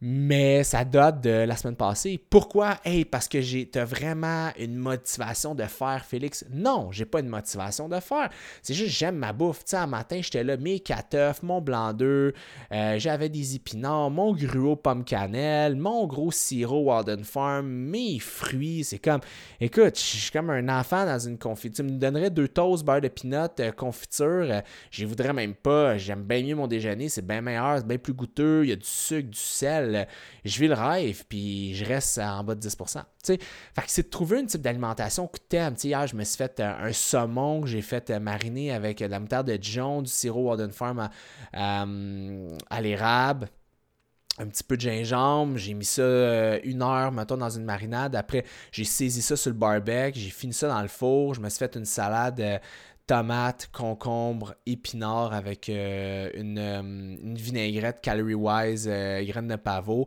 mais 0.00 0.62
ça 0.62 0.84
date 0.84 1.22
de 1.22 1.30
la 1.30 1.56
semaine 1.56 1.74
passée. 1.74 2.20
Pourquoi? 2.30 2.76
Hey, 2.84 3.04
parce 3.04 3.26
que 3.26 3.40
j'ai 3.40 3.68
vraiment 3.74 4.50
une 4.58 4.76
motivation 4.76 5.54
de 5.54 5.64
faire, 5.64 6.04
Félix. 6.04 6.44
Non, 6.52 6.92
j'ai 6.92 7.04
pas 7.04 7.20
une 7.20 7.28
motivation 7.28 7.88
de 7.88 7.98
faire. 7.98 8.30
C'est 8.62 8.74
juste 8.74 8.96
j'aime 8.96 9.16
ma 9.16 9.32
bouffe. 9.32 9.64
Tu 9.64 9.70
sais, 9.70 9.76
un 9.76 9.86
matin, 9.86 10.20
j'étais 10.22 10.44
là, 10.44 10.56
mes 10.56 10.78
cateufs, 10.78 11.42
mon 11.42 11.60
blanc 11.60 11.92
d'œuf, 11.92 12.34
euh, 12.72 12.98
j'avais 12.98 13.28
des 13.28 13.56
épinards, 13.56 14.10
mon 14.10 14.34
gruau 14.34 14.76
pomme 14.76 15.04
cannelle, 15.04 15.74
mon 15.74 16.06
gros 16.06 16.30
sirop 16.30 16.84
Walden 16.84 17.24
Farm, 17.24 17.66
mes 17.66 18.20
fruits. 18.20 18.84
C'est 18.84 18.98
comme, 18.98 19.20
écoute, 19.60 19.96
je 19.96 20.16
suis 20.16 20.30
comme 20.30 20.50
un 20.50 20.68
enfant 20.68 21.06
dans 21.06 21.18
une 21.18 21.38
confiture. 21.38 21.84
Tu 21.84 21.92
me 21.92 21.98
donnerais 21.98 22.30
deux 22.30 22.48
toasts 22.48 22.84
beurre 22.84 23.00
de 23.00 23.08
peanut, 23.08 23.58
euh, 23.60 23.72
confiture. 23.72 24.46
Euh, 24.48 24.60
je 24.90 25.06
voudrais 25.06 25.32
même 25.32 25.54
pas. 25.54 25.98
J'aime 25.98 26.22
bien 26.22 26.42
mieux 26.42 26.54
mon 26.54 26.68
déjeuner. 26.68 27.08
C'est 27.08 27.26
bien 27.26 27.40
meilleur, 27.40 27.78
c'est 27.78 27.86
bien 27.86 27.98
plus 27.98 28.14
goûteux. 28.14 28.62
Il 28.64 28.70
y 28.70 28.72
a 28.72 28.76
du 28.76 28.86
sucre, 28.86 29.28
du 29.28 29.38
sel 29.38 29.87
je 30.44 30.58
vis 30.58 30.68
le 30.68 30.74
rêve, 30.74 31.24
puis 31.28 31.74
je 31.74 31.84
reste 31.84 32.18
en 32.18 32.44
bas 32.44 32.54
de 32.54 32.60
10% 32.60 33.02
Fait 33.24 33.38
que 33.38 33.42
c'est 33.86 34.04
de 34.04 34.08
trouver 34.08 34.38
un 34.38 34.46
type 34.46 34.60
d'alimentation 34.60 35.26
que 35.26 35.38
tu 35.48 35.56
aimes. 35.56 35.76
hier, 35.82 36.06
je 36.06 36.16
me 36.16 36.24
suis 36.24 36.36
fait 36.36 36.60
euh, 36.60 36.88
un, 36.88 36.92
saumon 36.92 37.62
que 37.62 37.68
j'ai 37.68 37.82
fait 37.82 38.10
euh, 38.10 38.20
mariner 38.20 38.72
avec 38.72 38.98
de 38.98 39.06
la 39.06 39.20
moutarde 39.20 39.48
de 39.48 39.56
Dijon, 39.56 40.02
du 40.02 40.10
sirop 40.10 40.48
Walden 40.48 40.72
Farm 40.72 41.08
à, 41.52 42.80
l'érable 42.80 43.48
un 44.40 44.46
petit 44.46 44.62
peu 44.62 44.76
de 44.76 44.82
gingembre, 44.82 45.58
j'ai 45.58 45.74
mis 45.74 45.84
ça 45.84 46.00
euh, 46.00 46.60
une 46.62 46.80
heure, 46.80 47.10
mettons, 47.10 47.36
dans 47.36 47.50
une 47.50 47.64
marinade. 47.64 48.14
Après, 48.14 48.44
j'ai 48.70 48.84
saisi 48.84 49.20
ça 49.20 49.36
sur 49.36 49.50
le 49.50 49.56
barbecue, 49.56 50.20
j'ai 50.20 50.30
fini 50.30 50.52
ça 50.52 50.68
dans 50.68 50.80
le 50.80 50.86
four, 50.86 51.34
je 51.34 51.40
me 51.40 51.48
suis 51.48 51.58
fait 51.58 51.74
une 51.74 51.84
salade 51.84 52.60
tomates, 53.08 53.70
concombre, 53.72 54.54
épinards 54.66 55.32
avec 55.32 55.68
euh, 55.68 56.30
une, 56.34 56.58
euh, 56.58 56.80
une, 56.80 57.34
vinaigrette 57.34 58.00
calorie-wise, 58.02 58.86
euh, 58.88 59.24
graines 59.24 59.48
de 59.48 59.56
pavot. 59.56 60.06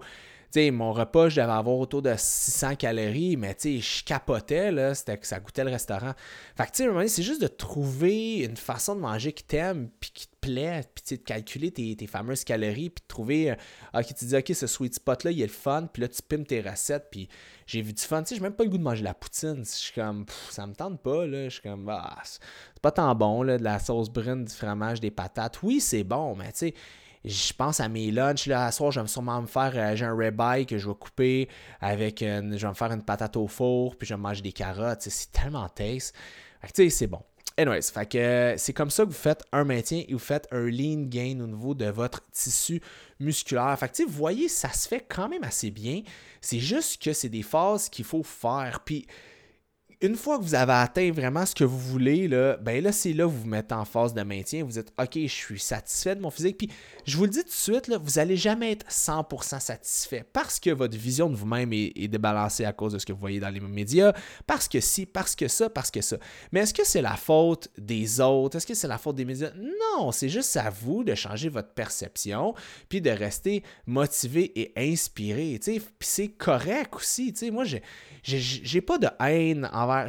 Sais, 0.54 0.72
mon 0.72 0.92
repas, 0.92 1.30
je 1.30 1.42
devais 1.42 1.52
avoir 1.52 1.78
autour 1.78 2.02
de 2.02 2.14
600 2.18 2.76
calories, 2.76 3.38
mais 3.38 3.56
je 3.64 4.04
capotais, 4.04 4.72
là, 4.72 4.94
c'était 4.94 5.18
que 5.18 5.28
ça 5.28 5.40
goûtait 5.40 5.64
le 5.64 5.72
restaurant. 5.72 6.14
Fait 6.56 6.66
que, 6.66 6.72
tu 6.72 6.84
sais, 6.84 7.08
c'est 7.08 7.24
juste 7.24 7.42
de 7.42 7.48
trouver 7.48 8.40
une 8.44 8.58
façon 8.58 8.96
de 8.96 9.02
manger 9.02 9.34
qui 9.34 9.44
t'aime, 9.44 9.90
puis 10.00 10.12
qui 10.14 10.28
te 10.28 10.36
plaît, 10.42 10.84
puis 10.94 11.18
de 11.18 11.24
calculer 11.24 11.72
tes, 11.72 12.08
fameuses 12.08 12.44
calories, 12.44 12.90
puis 12.90 13.02
de 13.02 13.08
trouver, 13.08 13.52
euh, 13.52 13.56
ok, 13.94 14.08
tu 14.08 14.14
te 14.14 14.26
dis, 14.26 14.36
ok, 14.36 14.52
ce 14.54 14.68
sweet 14.68 14.96
spot-là, 14.96 15.32
il 15.32 15.42
est 15.42 15.48
le 15.48 15.52
fun, 15.52 15.88
puis 15.92 16.02
là, 16.02 16.08
tu 16.08 16.22
pimes 16.22 16.46
tes 16.46 16.62
recettes, 16.62 17.08
puis 17.12 17.30
j'ai 17.66 17.82
vu 17.82 17.94
du 17.94 18.02
fun. 18.02 18.22
Tu 18.24 18.30
sais, 18.30 18.36
j'ai 18.36 18.42
même 18.42 18.54
pas 18.54 18.64
le 18.64 18.70
goût 18.70 18.78
de 18.78 18.84
manger 18.84 19.04
la 19.04 19.14
poutine. 19.14 19.64
Je 19.64 19.70
suis 19.70 19.94
comme, 19.94 20.26
ça 20.50 20.68
me 20.68 20.74
tente 20.74 21.02
pas, 21.02 21.26
là. 21.26 21.46
Je 21.46 21.54
suis 21.54 21.62
comme, 21.62 21.88
ah, 21.90 22.18
c'est 22.24 22.42
pas 22.82 22.92
tant 22.92 23.16
bon, 23.16 23.44
là, 23.44 23.58
de 23.58 23.64
la 23.64 23.80
sauce 23.80 24.10
brune, 24.10 24.46
du 24.46 24.54
fromage, 24.54 25.00
des 25.00 25.12
patates. 25.12 25.62
Oui, 25.64 25.80
c'est 25.80 26.04
bon, 26.04 26.36
mais 26.36 26.52
tu 26.52 26.60
sais, 26.60 26.74
je 27.24 27.54
pense 27.54 27.80
à 27.80 27.90
mes 27.90 28.12
lunchs. 28.12 28.48
Là, 28.48 28.66
à 28.66 28.72
soir, 28.72 28.92
je 28.92 29.00
vais 29.00 29.08
sûrement 29.08 29.42
me 29.42 29.48
faire. 29.48 29.72
Euh, 29.76 29.96
j'ai 29.96 30.06
un 30.06 30.16
ribeye 30.16 30.66
que 30.66 30.78
je 30.78 30.88
vais 30.88 30.96
couper 30.96 31.50
avec. 31.80 32.20
je 32.20 32.26
vais 32.26 32.68
me 32.68 32.74
faire 32.74 32.92
une 32.92 33.04
patate 33.04 33.38
au 33.38 33.48
four, 33.48 33.96
puis 33.96 34.08
je 34.08 34.14
vais 34.14 34.20
manger 34.20 34.42
des 34.42 34.54
carottes. 34.54 35.02
C'est 35.02 35.32
tellement 35.32 35.68
taste. 35.70 36.16
tu 36.64 36.70
sais, 36.74 36.90
c'est 36.90 37.08
bon. 37.08 37.22
Anyways, 37.58 37.92
fait 37.94 38.10
que 38.10 38.56
c'est 38.58 38.74
comme 38.74 38.90
ça 38.90 39.04
que 39.04 39.10
vous 39.10 39.16
faites 39.16 39.44
un 39.52 39.66
maintien 39.66 40.04
et 40.08 40.14
vous 40.14 40.20
faites 40.20 40.48
un 40.52 40.66
lean 40.70 41.04
gain 41.10 41.40
au 41.42 41.48
niveau 41.48 41.76
de 41.76 41.86
votre 41.86 42.22
tissu 42.32 42.82
musculaire. 43.20 43.78
Fait 43.78 43.90
que 43.90 44.04
vous 44.04 44.10
voyez, 44.10 44.48
ça 44.48 44.72
se 44.72 44.88
fait 44.88 45.06
quand 45.08 45.28
même 45.28 45.44
assez 45.44 45.70
bien. 45.70 46.02
C'est 46.40 46.60
juste 46.60 47.02
que 47.02 47.14
c'est 47.14 47.30
des 47.30 47.44
phases 47.44 47.90
qu'il 47.90 48.06
faut 48.06 48.24
faire. 48.24 48.80
Puis 48.86 49.06
une 50.02 50.16
fois 50.16 50.40
que 50.40 50.44
vous 50.44 50.56
avez 50.56 50.74
atteint 50.74 51.12
vraiment 51.12 51.46
ce 51.46 51.54
que 51.54 51.64
vous 51.64 51.78
voulez, 51.78 52.28
là, 52.28 52.58
ben 52.58 52.84
là, 52.84 52.92
c'est 52.92 53.14
là 53.14 53.26
que 53.26 53.30
vous 53.30 53.42
vous 53.42 53.48
mettez 53.48 53.76
en 53.76 53.86
phase 53.86 54.14
de 54.14 54.24
maintien. 54.24 54.64
Vous 54.64 54.80
êtes 54.80 54.92
OK, 55.00 55.14
je 55.16 55.28
suis 55.28 55.60
satisfait 55.60 56.16
de 56.16 56.22
mon 56.22 56.32
physique. 56.32 56.58
Puis 56.58 56.70
je 57.12 57.18
vous 57.18 57.26
le 57.26 57.30
dis 57.30 57.40
tout 57.40 57.50
de 57.50 57.52
suite, 57.52 57.90
vous 57.90 58.12
n'allez 58.16 58.38
jamais 58.38 58.72
être 58.72 58.86
100% 58.88 59.60
satisfait 59.60 60.26
parce 60.32 60.62
que 60.62 60.70
votre 60.70 60.98
vision 60.98 61.30
de 61.30 61.36
vous-même 61.36 61.74
est, 61.74 62.08
débalancée 62.08 62.64
à 62.64 62.72
cause 62.72 62.94
de 62.94 63.00
ce 63.00 63.06
que 63.06 63.12
vous 63.12 63.20
voyez 63.20 63.42
dans 63.42 63.50
les 63.50 63.60
médias, 63.60 64.14
parce 64.48 64.70
que 64.70 64.80
si, 64.80 65.06
parce 65.06 65.36
que 65.36 65.50
ça, 65.50 65.70
parce 65.70 65.92
que 65.92 66.00
ça. 66.00 66.16
Mais 66.54 66.62
est-ce 66.62 66.74
que 66.74 66.86
c'est 66.86 67.02
la 67.02 67.18
faute 67.18 67.68
des 67.78 68.22
autres? 68.22 68.56
Est-ce 68.56 68.66
que 68.66 68.74
c'est 68.74 68.88
la 68.88 68.98
faute 68.98 69.18
des 69.18 69.26
médias? 69.26 69.52
Non, 69.58 70.14
c'est 70.14 70.30
juste 70.30 70.56
à 70.56 70.70
vous 70.70 71.04
de 71.04 71.14
changer 71.14 71.50
votre 71.50 71.74
perception 71.74 72.54
puis 72.88 73.02
de 73.02 73.10
rester 73.10 73.62
motivé 73.86 74.58
et 74.58 74.72
inspiré. 74.78 75.60
Puis 75.62 75.82
c'est 76.00 76.30
correct 76.30 76.96
aussi. 76.96 77.34
Moi, 77.52 77.66
j'ai 78.24 78.82
pas 78.82 78.98
de 78.98 79.10
haine 79.20 79.70
envers. 79.74 80.08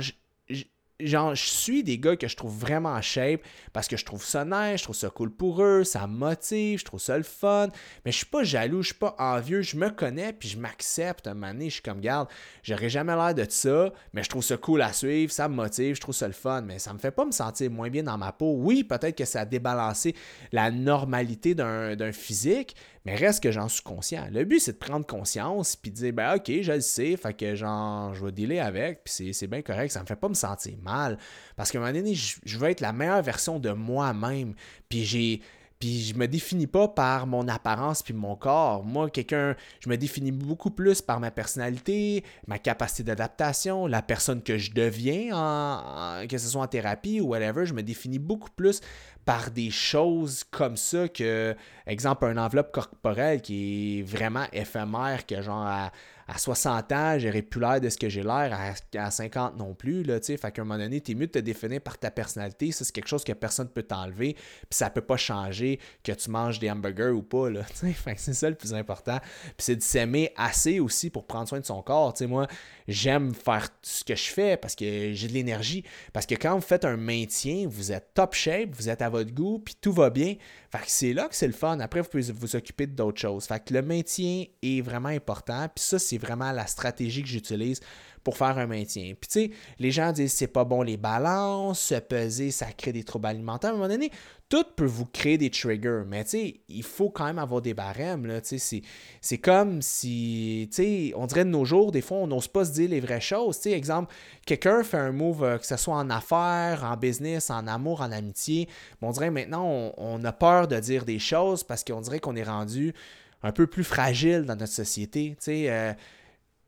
Genre, 1.06 1.34
je 1.34 1.44
suis 1.44 1.82
des 1.82 1.98
gars 1.98 2.16
que 2.16 2.28
je 2.28 2.36
trouve 2.36 2.56
vraiment 2.56 3.00
shape 3.00 3.42
parce 3.72 3.88
que 3.88 3.96
je 3.96 4.04
trouve 4.04 4.24
ça 4.24 4.44
nice, 4.44 4.78
je 4.78 4.84
trouve 4.84 4.96
ça 4.96 5.10
cool 5.10 5.30
pour 5.30 5.62
eux, 5.62 5.84
ça 5.84 6.06
motive, 6.06 6.78
je 6.80 6.84
trouve 6.84 7.00
ça 7.00 7.16
le 7.16 7.24
fun. 7.24 7.68
Mais 8.04 8.12
je 8.12 8.18
suis 8.18 8.26
pas 8.26 8.44
jaloux, 8.44 8.82
je 8.82 8.88
suis 8.88 8.98
pas 8.98 9.14
envieux, 9.18 9.62
je 9.62 9.76
me 9.76 9.90
connais 9.90 10.32
puis 10.32 10.48
je 10.48 10.58
m'accepte. 10.58 11.26
Un 11.26 11.34
moment 11.34 11.52
donné, 11.52 11.66
je 11.66 11.74
suis 11.74 11.82
comme, 11.82 12.00
garde, 12.00 12.28
j'aurais 12.62 12.88
jamais 12.88 13.14
l'air 13.14 13.34
de 13.34 13.46
ça, 13.48 13.92
mais 14.12 14.22
je 14.22 14.28
trouve 14.28 14.44
ça 14.44 14.56
cool 14.56 14.82
à 14.82 14.92
suivre, 14.92 15.32
ça 15.32 15.48
me 15.48 15.54
motive, 15.54 15.96
je 15.96 16.00
trouve 16.00 16.14
ça 16.14 16.26
le 16.26 16.32
fun. 16.32 16.62
Mais 16.62 16.78
ça 16.78 16.92
me 16.92 16.98
fait 16.98 17.10
pas 17.10 17.24
me 17.24 17.32
sentir 17.32 17.70
moins 17.70 17.90
bien 17.90 18.02
dans 18.02 18.18
ma 18.18 18.32
peau. 18.32 18.54
Oui, 18.58 18.84
peut-être 18.84 19.16
que 19.16 19.24
ça 19.24 19.40
a 19.40 19.44
débalancé 19.44 20.14
la 20.52 20.70
normalité 20.70 21.54
d'un 21.54 22.12
physique, 22.12 22.76
mais 23.04 23.16
reste 23.16 23.42
que 23.42 23.50
j'en 23.50 23.68
suis 23.68 23.82
conscient. 23.82 24.26
Le 24.30 24.44
but, 24.44 24.60
c'est 24.60 24.72
de 24.72 24.78
prendre 24.78 25.06
conscience 25.06 25.76
puis 25.76 25.90
de 25.90 25.96
dire, 25.96 26.12
ben 26.12 26.36
ok, 26.36 26.50
je 26.62 26.72
le 26.72 26.80
sais, 26.80 27.16
fait 27.16 27.34
que 27.34 27.54
genre, 27.54 28.14
je 28.14 28.24
vais 28.24 28.32
dealer 28.32 28.60
avec, 28.60 29.04
puis 29.04 29.32
c'est 29.34 29.46
bien 29.46 29.62
correct, 29.62 29.90
ça 29.90 30.00
me 30.00 30.06
fait 30.06 30.16
pas 30.16 30.28
me 30.28 30.34
sentir 30.34 30.74
mal. 30.82 31.18
Parce 31.56 31.70
qu'à 31.70 31.78
un 31.78 31.82
moment 31.82 31.92
donné, 31.92 32.14
je, 32.14 32.36
je 32.44 32.58
veux 32.58 32.68
être 32.68 32.80
la 32.80 32.92
meilleure 32.92 33.22
version 33.22 33.58
de 33.58 33.70
moi-même. 33.70 34.54
Puis 34.88 35.04
j'ai 35.04 35.40
puis 35.82 36.00
je 36.00 36.14
me 36.14 36.28
définis 36.28 36.68
pas 36.68 36.86
par 36.86 37.26
mon 37.26 37.48
apparence 37.48 38.04
puis 38.04 38.14
mon 38.14 38.36
corps. 38.36 38.84
Moi, 38.84 39.10
quelqu'un, 39.10 39.56
je 39.80 39.88
me 39.88 39.96
définis 39.96 40.30
beaucoup 40.30 40.70
plus 40.70 41.02
par 41.02 41.18
ma 41.18 41.32
personnalité, 41.32 42.22
ma 42.46 42.60
capacité 42.60 43.02
d'adaptation, 43.02 43.88
la 43.88 44.00
personne 44.00 44.44
que 44.44 44.58
je 44.58 44.70
deviens, 44.70 45.36
en, 45.36 46.24
que 46.28 46.38
ce 46.38 46.46
soit 46.46 46.62
en 46.62 46.68
thérapie 46.68 47.20
ou 47.20 47.30
whatever. 47.30 47.66
Je 47.66 47.74
me 47.74 47.82
définis 47.82 48.20
beaucoup 48.20 48.50
plus 48.54 48.80
par 49.24 49.50
des 49.50 49.72
choses 49.72 50.44
comme 50.44 50.76
ça 50.76 51.08
que, 51.08 51.56
exemple, 51.88 52.26
un 52.26 52.36
enveloppe 52.36 52.70
corporelle 52.70 53.42
qui 53.42 53.98
est 53.98 54.02
vraiment 54.02 54.44
éphémère, 54.52 55.26
que 55.26 55.42
genre 55.42 55.66
à, 55.66 55.90
à 56.28 56.38
60 56.38 56.92
ans, 56.92 57.18
j'aurais 57.18 57.42
plus 57.42 57.60
l'air 57.60 57.80
de 57.80 57.88
ce 57.88 57.96
que 57.96 58.08
j'ai 58.08 58.22
l'air 58.22 58.58
à, 58.96 59.10
50 59.10 59.56
non 59.56 59.74
plus. 59.74 60.02
Là, 60.02 60.20
fait 60.20 60.38
qu'à 60.38 60.62
un 60.62 60.64
moment 60.64 60.78
donné, 60.78 61.00
tu 61.00 61.12
es 61.12 61.14
mieux 61.14 61.26
de 61.26 61.32
te 61.32 61.38
définir 61.38 61.80
par 61.80 61.98
ta 61.98 62.10
personnalité. 62.10 62.72
Ça, 62.72 62.84
c'est 62.84 62.92
quelque 62.92 63.08
chose 63.08 63.24
que 63.24 63.32
personne 63.32 63.66
ne 63.66 63.72
peut 63.72 63.82
t'enlever. 63.82 64.34
Puis 64.34 64.66
ça 64.70 64.90
peut 64.90 65.00
pas 65.00 65.16
changer 65.16 65.80
que 66.02 66.12
tu 66.12 66.30
manges 66.30 66.58
des 66.58 66.70
hamburgers 66.70 67.10
ou 67.10 67.22
pas. 67.22 67.50
Là, 67.50 67.62
c'est 68.16 68.34
ça 68.34 68.48
le 68.48 68.56
plus 68.56 68.74
important. 68.74 69.18
C'est 69.58 69.76
de 69.76 69.82
s'aimer 69.82 70.32
assez 70.36 70.80
aussi 70.80 71.10
pour 71.10 71.26
prendre 71.26 71.48
soin 71.48 71.60
de 71.60 71.66
son 71.66 71.82
corps. 71.82 72.14
moi, 72.22 72.46
j'aime 72.88 73.34
faire 73.34 73.68
ce 73.82 74.04
que 74.04 74.14
je 74.14 74.30
fais 74.30 74.56
parce 74.56 74.74
que 74.74 75.12
j'ai 75.12 75.28
de 75.28 75.32
l'énergie. 75.32 75.84
Parce 76.12 76.26
que 76.26 76.34
quand 76.34 76.54
vous 76.54 76.62
faites 76.62 76.84
un 76.84 76.96
maintien, 76.96 77.66
vous 77.68 77.92
êtes 77.92 78.14
top 78.14 78.34
shape, 78.34 78.70
vous 78.74 78.88
êtes 78.88 79.02
à 79.02 79.08
votre 79.08 79.32
goût, 79.32 79.58
puis 79.58 79.76
tout 79.80 79.92
va 79.92 80.10
bien. 80.10 80.36
Fait 80.72 80.78
que 80.78 80.84
c'est 80.90 81.12
là 81.12 81.28
que 81.28 81.36
c'est 81.36 81.46
le 81.46 81.52
fun. 81.52 81.78
Après, 81.80 82.00
vous 82.00 82.08
pouvez 82.08 82.32
vous 82.32 82.56
occuper 82.56 82.86
d'autres 82.86 83.20
choses. 83.20 83.44
Fait 83.44 83.62
que 83.62 83.74
le 83.74 83.82
maintien 83.82 84.44
est 84.62 84.80
vraiment 84.80 85.10
important. 85.10 85.68
Puis 85.68 85.84
ça, 85.84 85.98
c'est 85.98 86.16
vraiment 86.16 86.50
la 86.50 86.66
stratégie 86.66 87.22
que 87.22 87.28
j'utilise 87.28 87.80
pour 88.24 88.36
faire 88.36 88.58
un 88.58 88.66
maintien. 88.66 89.14
Puis 89.20 89.28
tu 89.28 89.40
sais, 89.40 89.50
les 89.78 89.90
gens 89.90 90.12
disent 90.12 90.32
c'est 90.32 90.46
pas 90.46 90.64
bon 90.64 90.82
les 90.82 90.96
balances, 90.96 91.80
se 91.80 91.94
peser, 91.96 92.50
ça 92.50 92.66
crée 92.72 92.92
des 92.92 93.04
troubles 93.04 93.26
alimentaires. 93.26 93.70
À 93.70 93.72
un 93.74 93.76
moment 93.76 93.88
donné, 93.88 94.10
tout 94.48 94.64
peut 94.76 94.84
vous 94.84 95.06
créer 95.06 95.38
des 95.38 95.50
triggers, 95.50 96.02
mais 96.06 96.24
tu 96.24 96.30
sais, 96.30 96.60
il 96.68 96.82
faut 96.82 97.08
quand 97.08 97.24
même 97.24 97.38
avoir 97.38 97.62
des 97.62 97.72
barèmes. 97.72 98.26
Là, 98.26 98.40
c'est 98.42 99.38
comme 99.38 99.80
si, 99.80 100.68
tu 100.70 100.76
sais, 100.76 101.12
on 101.16 101.26
dirait 101.26 101.44
de 101.44 101.50
nos 101.50 101.64
jours, 101.64 101.90
des 101.90 102.02
fois, 102.02 102.18
on 102.18 102.26
n'ose 102.26 102.48
pas 102.48 102.66
se 102.66 102.72
dire 102.72 102.90
les 102.90 103.00
vraies 103.00 103.20
choses. 103.20 103.56
Tu 103.56 103.70
sais, 103.70 103.72
exemple, 103.72 104.14
quelqu'un 104.44 104.82
fait 104.84 104.98
un 104.98 105.12
move, 105.12 105.42
euh, 105.42 105.58
que 105.58 105.66
ce 105.66 105.76
soit 105.76 105.96
en 105.96 106.10
affaires, 106.10 106.84
en 106.84 106.96
business, 106.96 107.48
en 107.50 107.66
amour, 107.66 108.02
en 108.02 108.12
amitié, 108.12 108.68
on 109.00 109.10
dirait 109.10 109.30
maintenant, 109.30 109.92
on, 109.96 110.22
a 110.24 110.32
peur 110.32 110.68
de 110.68 110.78
dire 110.78 111.04
des 111.04 111.18
choses 111.18 111.64
parce 111.64 111.82
qu'on 111.82 112.00
dirait 112.00 112.20
qu'on 112.20 112.36
est 112.36 112.42
rendu 112.42 112.94
un 113.42 113.52
peu 113.52 113.66
plus 113.66 113.84
fragile 113.84 114.42
dans 114.42 114.56
notre 114.56 114.72
société. 114.72 115.30
Tu 115.38 115.44
sais, 115.44 115.70
euh, 115.70 115.92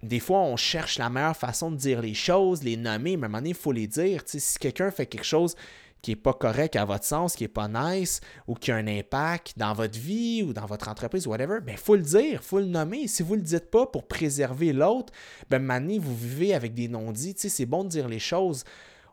des 0.05 0.21
fois, 0.21 0.41
on 0.41 0.57
cherche 0.57 0.99
la 0.99 1.11
meilleure 1.11 1.37
façon 1.37 1.71
de 1.71 1.77
dire 1.77 2.01
les 2.01 2.15
choses, 2.15 2.63
les 2.63 2.77
nommer, 2.77 3.17
mais 3.17 3.25
à 3.25 3.27
un 3.27 3.29
moment 3.29 3.39
donné, 3.39 3.51
il 3.51 3.55
faut 3.55 3.73
les 3.73 3.87
dire. 3.87 4.23
Si 4.27 4.59
quelqu'un 4.59 4.91
fait 4.91 5.07
quelque 5.07 5.25
chose 5.25 5.57
qui 6.03 6.11
n'est 6.11 6.17
pas 6.17 6.35
correct 6.35 6.77
à 6.77 6.85
votre 6.85 7.05
sens, 7.05 7.35
qui 7.35 7.45
n'est 7.45 7.49
pas 7.49 7.67
nice, 7.67 8.21
ou 8.47 8.55
qui 8.55 8.71
a 8.71 8.77
un 8.77 8.87
impact 8.87 9.55
dans 9.57 9.73
votre 9.73 9.99
vie 9.99 10.43
ou 10.43 10.53
dans 10.53 10.67
votre 10.67 10.89
entreprise, 10.89 11.27
whatever, 11.27 11.61
ben, 11.61 11.73
il 11.73 11.79
faut 11.79 11.97
le 11.97 12.03
dire, 12.03 12.33
il 12.33 12.39
faut 12.39 12.59
le 12.59 12.67
nommer. 12.67 13.09
Si 13.09 13.23
vous 13.23 13.37
ne 13.37 13.41
le 13.41 13.47
dites 13.47 13.71
pas 13.71 13.87
pour 13.87 14.07
préserver 14.07 14.75
l'autre, 14.75 15.13
ben, 15.49 15.61
maintenant, 15.61 15.99
vous 15.99 16.15
vivez 16.15 16.55
avec 16.55 16.75
des 16.75 16.89
non-dits. 16.89 17.35
C'est 17.37 17.67
bon 17.67 17.85
de 17.85 17.89
dire 17.89 18.09
les 18.09 18.19
choses 18.19 18.65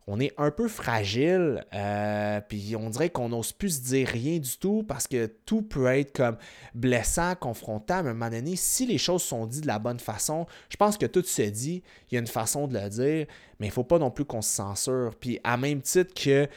on 0.08 0.20
est 0.20 0.34
un 0.38 0.52
peu 0.52 0.68
fragile, 0.68 1.64
euh, 1.74 2.42
puis 2.48 2.76
on 2.76 2.90
dirait 2.90 3.10
qu'on 3.10 3.30
n'ose 3.30 3.52
plus 3.52 3.78
se 3.78 3.82
dire 3.82 4.08
rien 4.08 4.40
du 4.40 4.58
tout 4.58 4.84
parce 4.88 5.08
que 5.08 5.28
tout 5.46 5.62
peut 5.62 5.86
être 5.86 6.12
comme 6.12 6.38
blessant, 6.74 7.36
confrontant. 7.36 8.02
Mais 8.02 8.10
à 8.10 8.12
un 8.12 8.16
moment 8.16 8.32
donné, 8.32 8.56
si 8.56 8.86
les 8.86 8.98
choses 8.98 9.22
sont 9.22 9.46
dites 9.46 9.62
de 9.62 9.68
la 9.68 9.80
bonne 9.80 10.00
façon, 10.00 10.48
je 10.70 10.78
pense 10.78 10.98
que 10.98 11.06
tout 11.06 11.24
se 11.24 11.44
dit, 11.44 11.84
il 12.10 12.16
y 12.16 12.18
a 12.18 12.20
une 12.20 12.28
façon 12.28 12.68
de 12.68 12.78
le 12.78 12.90
dire, 12.90 13.28
mais 13.60 13.68
il 13.68 13.70
ne 13.70 13.74
faut 13.74 13.84
pas 13.84 14.00
non 14.00 14.10
plus 14.10 14.26
qu'on 14.26 14.42
se 14.42 14.50
censure. 14.50 15.14
Puis 15.20 15.40
à 15.44 15.56
même 15.56 15.82
titre 15.82 16.14
que 16.16 16.48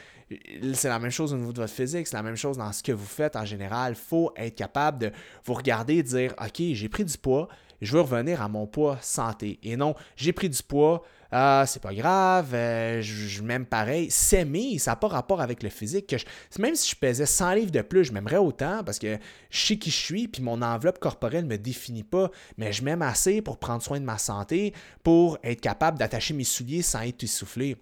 c'est 0.73 0.89
la 0.89 0.97
même 0.97 1.11
chose 1.11 1.33
au 1.33 1.37
niveau 1.37 1.53
de 1.53 1.61
votre 1.61 1.73
physique, 1.73 2.07
c'est 2.07 2.17
la 2.17 2.23
même 2.23 2.35
chose 2.35 2.57
dans 2.57 2.71
ce 2.71 2.81
que 2.81 2.91
vous 2.91 3.05
faites 3.05 3.35
en 3.35 3.45
général. 3.45 3.93
Il 3.93 4.01
faut 4.01 4.31
être 4.35 4.55
capable 4.55 4.97
de 4.97 5.11
vous 5.43 5.53
regarder 5.53 5.97
et 5.97 6.03
dire 6.03 6.33
OK, 6.41 6.61
j'ai 6.73 6.89
pris 6.89 7.05
du 7.05 7.17
poids, 7.17 7.47
je 7.85 7.93
veux 7.93 8.01
revenir 8.01 8.41
à 8.41 8.49
mon 8.49 8.67
poids 8.67 8.97
santé. 9.01 9.59
Et 9.63 9.77
non, 9.77 9.95
j'ai 10.15 10.33
pris 10.33 10.49
du 10.49 10.61
poids, 10.61 11.03
ah, 11.31 11.65
c'est 11.67 11.81
pas 11.81 11.93
grave, 11.93 12.53
euh, 12.53 13.01
je, 13.01 13.41
m'aime 13.41 13.65
pareil. 13.65 14.09
S'aimer, 14.09 14.77
ça 14.79 14.91
n'a 14.91 14.95
pas 14.95 15.07
rapport 15.07 15.41
avec 15.41 15.63
le 15.63 15.69
physique. 15.69 16.07
Que 16.07 16.15
même 16.61 16.75
si 16.75 16.91
je 16.91 16.95
pesais 16.95 17.25
100 17.25 17.53
livres 17.55 17.71
de 17.71 17.81
plus, 17.81 18.05
je 18.05 18.13
m'aimerais 18.13 18.37
autant 18.37 18.83
parce 18.83 18.99
que 18.99 19.17
je 19.49 19.65
sais 19.65 19.77
qui 19.77 19.91
je 19.91 19.97
suis, 19.97 20.27
puis 20.27 20.41
mon 20.41 20.61
enveloppe 20.61 20.99
corporelle 20.99 21.43
ne 21.43 21.49
me 21.49 21.57
définit 21.57 22.03
pas. 22.03 22.31
Mais 22.57 22.71
je 22.71 22.83
m'aime 22.83 23.01
assez 23.01 23.41
pour 23.41 23.57
prendre 23.57 23.81
soin 23.81 23.99
de 23.99 24.05
ma 24.05 24.17
santé, 24.17 24.73
pour 25.03 25.37
être 25.43 25.61
capable 25.61 25.97
d'attacher 25.97 26.33
mes 26.33 26.43
souliers 26.43 26.81
sans 26.81 27.01
être 27.01 27.23
essoufflé. 27.23 27.75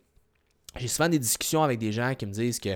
J'ai 0.78 0.88
souvent 0.88 1.10
des 1.10 1.20
discussions 1.20 1.62
avec 1.62 1.78
des 1.78 1.92
gens 1.92 2.16
qui 2.16 2.26
me 2.26 2.32
disent 2.32 2.60
que 2.60 2.76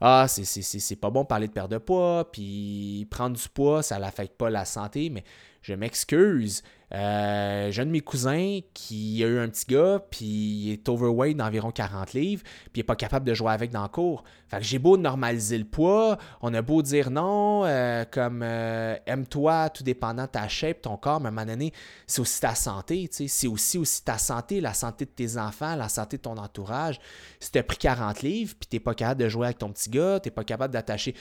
ah, 0.00 0.26
c'est 0.28 0.96
pas 0.96 1.10
bon 1.10 1.22
de 1.22 1.28
parler 1.28 1.46
de 1.46 1.52
perte 1.52 1.70
de 1.70 1.78
poids, 1.78 2.28
puis 2.32 3.06
prendre 3.10 3.36
du 3.36 3.48
poids, 3.48 3.84
ça 3.84 4.00
n'affecte 4.00 4.36
pas 4.36 4.50
la 4.50 4.64
santé, 4.64 5.10
mais 5.10 5.22
je 5.62 5.74
m'excuse. 5.74 6.62
Euh, 6.94 7.70
j'ai 7.70 7.82
un 7.82 7.86
de 7.86 7.90
mes 7.90 8.00
cousins 8.00 8.60
qui 8.74 9.24
a 9.24 9.26
eu 9.26 9.38
un 9.38 9.48
petit 9.48 9.64
gars, 9.66 10.02
puis 10.10 10.26
il 10.26 10.72
est 10.72 10.88
overweight 10.88 11.36
d'environ 11.36 11.70
40 11.70 12.12
livres, 12.12 12.42
puis 12.42 12.70
il 12.74 12.78
n'est 12.80 12.84
pas 12.84 12.96
capable 12.96 13.26
de 13.26 13.32
jouer 13.32 13.50
avec 13.50 13.70
dans 13.70 13.82
le 13.82 13.88
cours. 13.88 14.24
Fait 14.48 14.58
que 14.58 14.64
j'ai 14.64 14.78
beau 14.78 14.98
normaliser 14.98 15.56
le 15.56 15.64
poids, 15.64 16.18
on 16.42 16.52
a 16.52 16.60
beau 16.60 16.82
dire 16.82 17.10
non, 17.10 17.64
euh, 17.64 18.04
comme 18.10 18.42
euh, 18.42 18.96
aime-toi, 19.06 19.70
tout 19.70 19.82
dépendant 19.82 20.24
de 20.24 20.28
ta 20.28 20.46
shape, 20.48 20.82
ton 20.82 20.98
corps, 20.98 21.20
mais 21.20 21.26
à 21.26 21.28
un 21.28 21.32
moment 21.32 21.46
donné, 21.46 21.72
c'est 22.06 22.20
aussi 22.20 22.40
ta 22.40 22.54
santé, 22.54 23.08
c'est 23.10 23.46
aussi, 23.46 23.78
aussi 23.78 24.04
ta 24.04 24.18
santé, 24.18 24.60
la 24.60 24.74
santé 24.74 25.06
de 25.06 25.10
tes 25.10 25.38
enfants, 25.38 25.74
la 25.74 25.88
santé 25.88 26.18
de 26.18 26.22
ton 26.22 26.36
entourage. 26.36 27.00
Si 27.40 27.50
tu 27.50 27.58
as 27.58 27.62
pris 27.62 27.78
40 27.78 28.20
livres, 28.20 28.54
puis 28.60 28.68
tu 28.68 28.76
n'es 28.76 28.80
pas 28.80 28.94
capable 28.94 29.22
de 29.22 29.28
jouer 29.30 29.46
avec 29.46 29.58
ton 29.58 29.72
petit 29.72 29.88
gars, 29.88 30.20
tu 30.20 30.28
n'es 30.28 30.34
pas 30.34 30.44
capable 30.44 30.74
d'attacher 30.74 31.14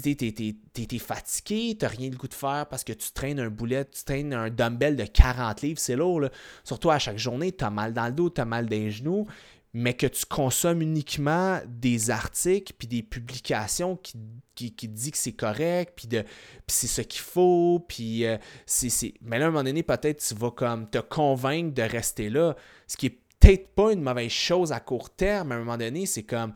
t'es 0.00 0.98
fatigué, 0.98 1.76
t'as 1.78 1.88
rien 1.88 2.10
le 2.10 2.16
goût 2.16 2.28
de 2.28 2.34
faire 2.34 2.66
parce 2.68 2.84
que 2.84 2.92
tu 2.92 3.10
traînes 3.12 3.40
un 3.40 3.50
boulet, 3.50 3.84
tu 3.84 4.04
traînes 4.04 4.32
un 4.32 4.50
dumbbell 4.50 4.96
de 4.96 5.04
40 5.12 5.62
livres, 5.62 5.78
c'est 5.78 5.96
lourd. 5.96 6.20
Là. 6.20 6.30
Surtout 6.64 6.90
à 6.90 6.98
chaque 6.98 7.18
journée, 7.18 7.52
t'as 7.52 7.70
mal 7.70 7.92
dans 7.92 8.06
le 8.06 8.12
dos, 8.12 8.30
t'as 8.30 8.44
mal 8.44 8.66
dans 8.66 8.76
les 8.76 8.90
genoux, 8.90 9.26
mais 9.74 9.94
que 9.94 10.06
tu 10.06 10.26
consommes 10.26 10.82
uniquement 10.82 11.60
des 11.66 12.10
articles 12.10 12.74
puis 12.78 12.86
des 12.86 13.02
publications 13.02 13.96
qui, 13.96 14.16
qui, 14.54 14.88
disent 14.88 15.12
que 15.12 15.18
c'est 15.18 15.32
correct, 15.32 15.94
puis, 15.96 16.08
de, 16.08 16.24
c'est 16.66 16.86
ce 16.86 17.00
qu'il 17.00 17.22
faut, 17.22 17.84
puis 17.88 18.26
euh, 18.26 18.36
c'est... 18.66 19.14
Mais 19.22 19.38
là, 19.38 19.46
à 19.46 19.48
un 19.48 19.50
moment 19.50 19.64
donné, 19.64 19.82
peut-être 19.82 20.22
tu 20.22 20.34
vas 20.34 20.50
comme 20.50 20.88
te 20.90 20.98
convaincre 20.98 21.74
de 21.74 21.82
rester 21.82 22.28
là, 22.28 22.54
ce 22.86 22.96
qui 22.96 23.06
est 23.06 23.18
peut-être 23.40 23.74
pas 23.74 23.92
une 23.92 24.02
mauvaise 24.02 24.30
chose 24.30 24.72
à 24.72 24.80
court 24.80 25.10
terme, 25.10 25.52
à 25.52 25.54
un 25.56 25.58
moment 25.58 25.78
donné, 25.78 26.06
c'est 26.06 26.22
comme 26.22 26.52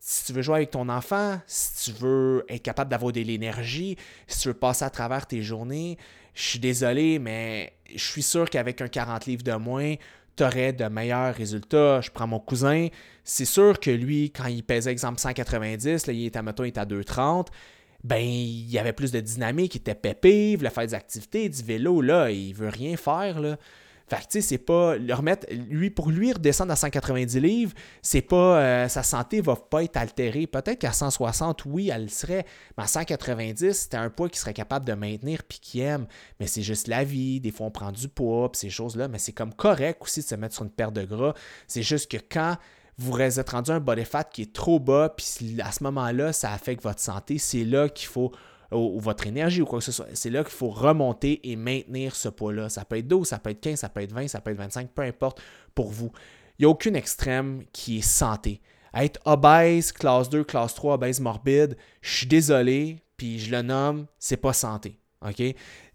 si 0.00 0.24
tu 0.26 0.32
veux 0.32 0.42
jouer 0.42 0.56
avec 0.56 0.70
ton 0.70 0.88
enfant, 0.88 1.40
si 1.46 1.92
tu 1.92 1.98
veux 1.98 2.44
être 2.48 2.62
capable 2.62 2.90
d'avoir 2.90 3.12
de 3.12 3.20
l'énergie, 3.20 3.96
si 4.26 4.40
tu 4.40 4.48
veux 4.48 4.54
passer 4.54 4.84
à 4.84 4.90
travers 4.90 5.26
tes 5.26 5.42
journées, 5.42 5.98
je 6.38 6.44
suis 6.44 6.58
désolé, 6.60 7.18
mais 7.18 7.72
je 7.92 8.04
suis 8.04 8.22
sûr 8.22 8.48
qu'avec 8.48 8.80
un 8.80 8.86
40 8.86 9.26
livres 9.26 9.42
de 9.42 9.54
moins, 9.54 9.96
tu 10.36 10.44
aurais 10.44 10.72
de 10.72 10.84
meilleurs 10.84 11.34
résultats. 11.34 12.00
Je 12.00 12.10
prends 12.12 12.28
mon 12.28 12.38
cousin, 12.38 12.86
c'est 13.24 13.44
sûr 13.44 13.80
que 13.80 13.90
lui, 13.90 14.30
quand 14.30 14.46
il 14.46 14.62
pesait 14.62 14.92
exemple 14.92 15.18
190, 15.18 16.06
là, 16.06 16.12
il 16.12 16.26
était 16.26 16.38
à, 16.38 16.42
mettons, 16.42 16.62
il 16.62 16.68
était 16.68 16.78
à 16.78 16.84
230, 16.84 17.48
ben, 18.04 18.22
il 18.22 18.70
y 18.70 18.78
avait 18.78 18.92
plus 18.92 19.10
de 19.10 19.18
dynamique, 19.18 19.74
il 19.74 19.78
était 19.78 19.96
pépé, 19.96 20.52
il 20.52 20.58
voulait 20.58 20.70
faire 20.70 20.86
des 20.86 20.94
activités, 20.94 21.48
du 21.48 21.60
vélo, 21.60 22.00
là, 22.00 22.30
il 22.30 22.54
veut 22.54 22.68
rien 22.68 22.96
faire. 22.96 23.56
Fait 24.08 24.16
que, 24.16 24.22
tu 24.22 24.26
sais, 24.30 24.40
c'est 24.40 24.58
pas. 24.58 24.96
Le 24.96 25.14
lui, 25.68 25.90
pour 25.90 26.10
lui, 26.10 26.32
redescendre 26.32 26.72
à 26.72 26.76
190 26.76 27.40
livres, 27.40 27.72
c'est 28.02 28.22
pas. 28.22 28.60
Euh, 28.60 28.88
sa 28.88 29.02
santé 29.02 29.40
va 29.40 29.56
pas 29.56 29.84
être 29.84 29.96
altérée. 29.96 30.46
Peut-être 30.46 30.78
qu'à 30.78 30.92
160, 30.92 31.64
oui, 31.66 31.90
elle 31.92 32.10
serait. 32.10 32.46
Mais 32.76 32.84
à 32.84 32.86
190, 32.86 33.72
c'était 33.72 33.96
un 33.96 34.10
poids 34.10 34.28
qu'il 34.28 34.38
serait 34.38 34.54
capable 34.54 34.86
de 34.86 34.94
maintenir 34.94 35.42
puis 35.44 35.58
qu'il 35.58 35.80
aime. 35.82 36.06
Mais 36.40 36.46
c'est 36.46 36.62
juste 36.62 36.88
la 36.88 37.04
vie. 37.04 37.40
Des 37.40 37.50
fois, 37.50 37.66
on 37.66 37.70
prend 37.70 37.92
du 37.92 38.08
poids 38.08 38.50
puis 38.50 38.60
ces 38.60 38.70
choses-là. 38.70 39.08
Mais 39.08 39.18
c'est 39.18 39.32
comme 39.32 39.52
correct 39.52 40.00
aussi 40.02 40.20
de 40.20 40.26
se 40.26 40.34
mettre 40.34 40.54
sur 40.54 40.64
une 40.64 40.70
paire 40.70 40.92
de 40.92 41.04
gras. 41.04 41.34
C'est 41.66 41.82
juste 41.82 42.10
que 42.10 42.16
quand 42.16 42.56
vous 42.98 43.20
êtes 43.20 43.50
rendu 43.50 43.70
un 43.70 43.80
body 43.80 44.04
fat 44.04 44.24
qui 44.24 44.42
est 44.42 44.52
trop 44.52 44.80
bas, 44.80 45.14
puis 45.16 45.60
à 45.62 45.70
ce 45.70 45.84
moment-là, 45.84 46.32
ça 46.32 46.52
affecte 46.52 46.82
votre 46.82 47.00
santé, 47.00 47.38
c'est 47.38 47.64
là 47.64 47.88
qu'il 47.88 48.08
faut 48.08 48.32
ou, 48.72 49.00
votre 49.00 49.26
énergie 49.26 49.62
ou 49.62 49.66
quoi 49.66 49.78
que 49.78 49.84
ce 49.84 49.92
soit. 49.92 50.06
C'est 50.14 50.30
là 50.30 50.44
qu'il 50.44 50.52
faut 50.52 50.70
remonter 50.70 51.40
et 51.50 51.56
maintenir 51.56 52.14
ce 52.14 52.28
poids-là. 52.28 52.68
Ça 52.68 52.84
peut 52.84 52.98
être 52.98 53.08
12, 53.08 53.26
ça 53.26 53.38
peut 53.38 53.50
être 53.50 53.60
15, 53.60 53.78
ça 53.78 53.88
peut 53.88 54.02
être 54.02 54.12
20, 54.12 54.28
ça 54.28 54.40
peut 54.40 54.50
être 54.50 54.58
25, 54.58 54.90
peu 54.90 55.02
importe 55.02 55.40
pour 55.74 55.90
vous. 55.90 56.12
Il 56.58 56.62
n'y 56.62 56.66
a 56.66 56.70
aucune 56.70 56.96
extrême 56.96 57.62
qui 57.72 57.98
est 57.98 58.02
santé. 58.02 58.60
Être 58.94 59.20
obèse, 59.24 59.92
classe 59.92 60.28
2, 60.28 60.44
classe 60.44 60.74
3, 60.74 60.94
obèse 60.94 61.20
morbide, 61.20 61.76
je 62.00 62.16
suis 62.16 62.26
désolé, 62.26 63.02
puis 63.16 63.38
je 63.38 63.50
le 63.50 63.62
nomme, 63.62 64.06
c'est 64.18 64.36
pas 64.36 64.52
santé. 64.52 64.98
OK? 65.26 65.42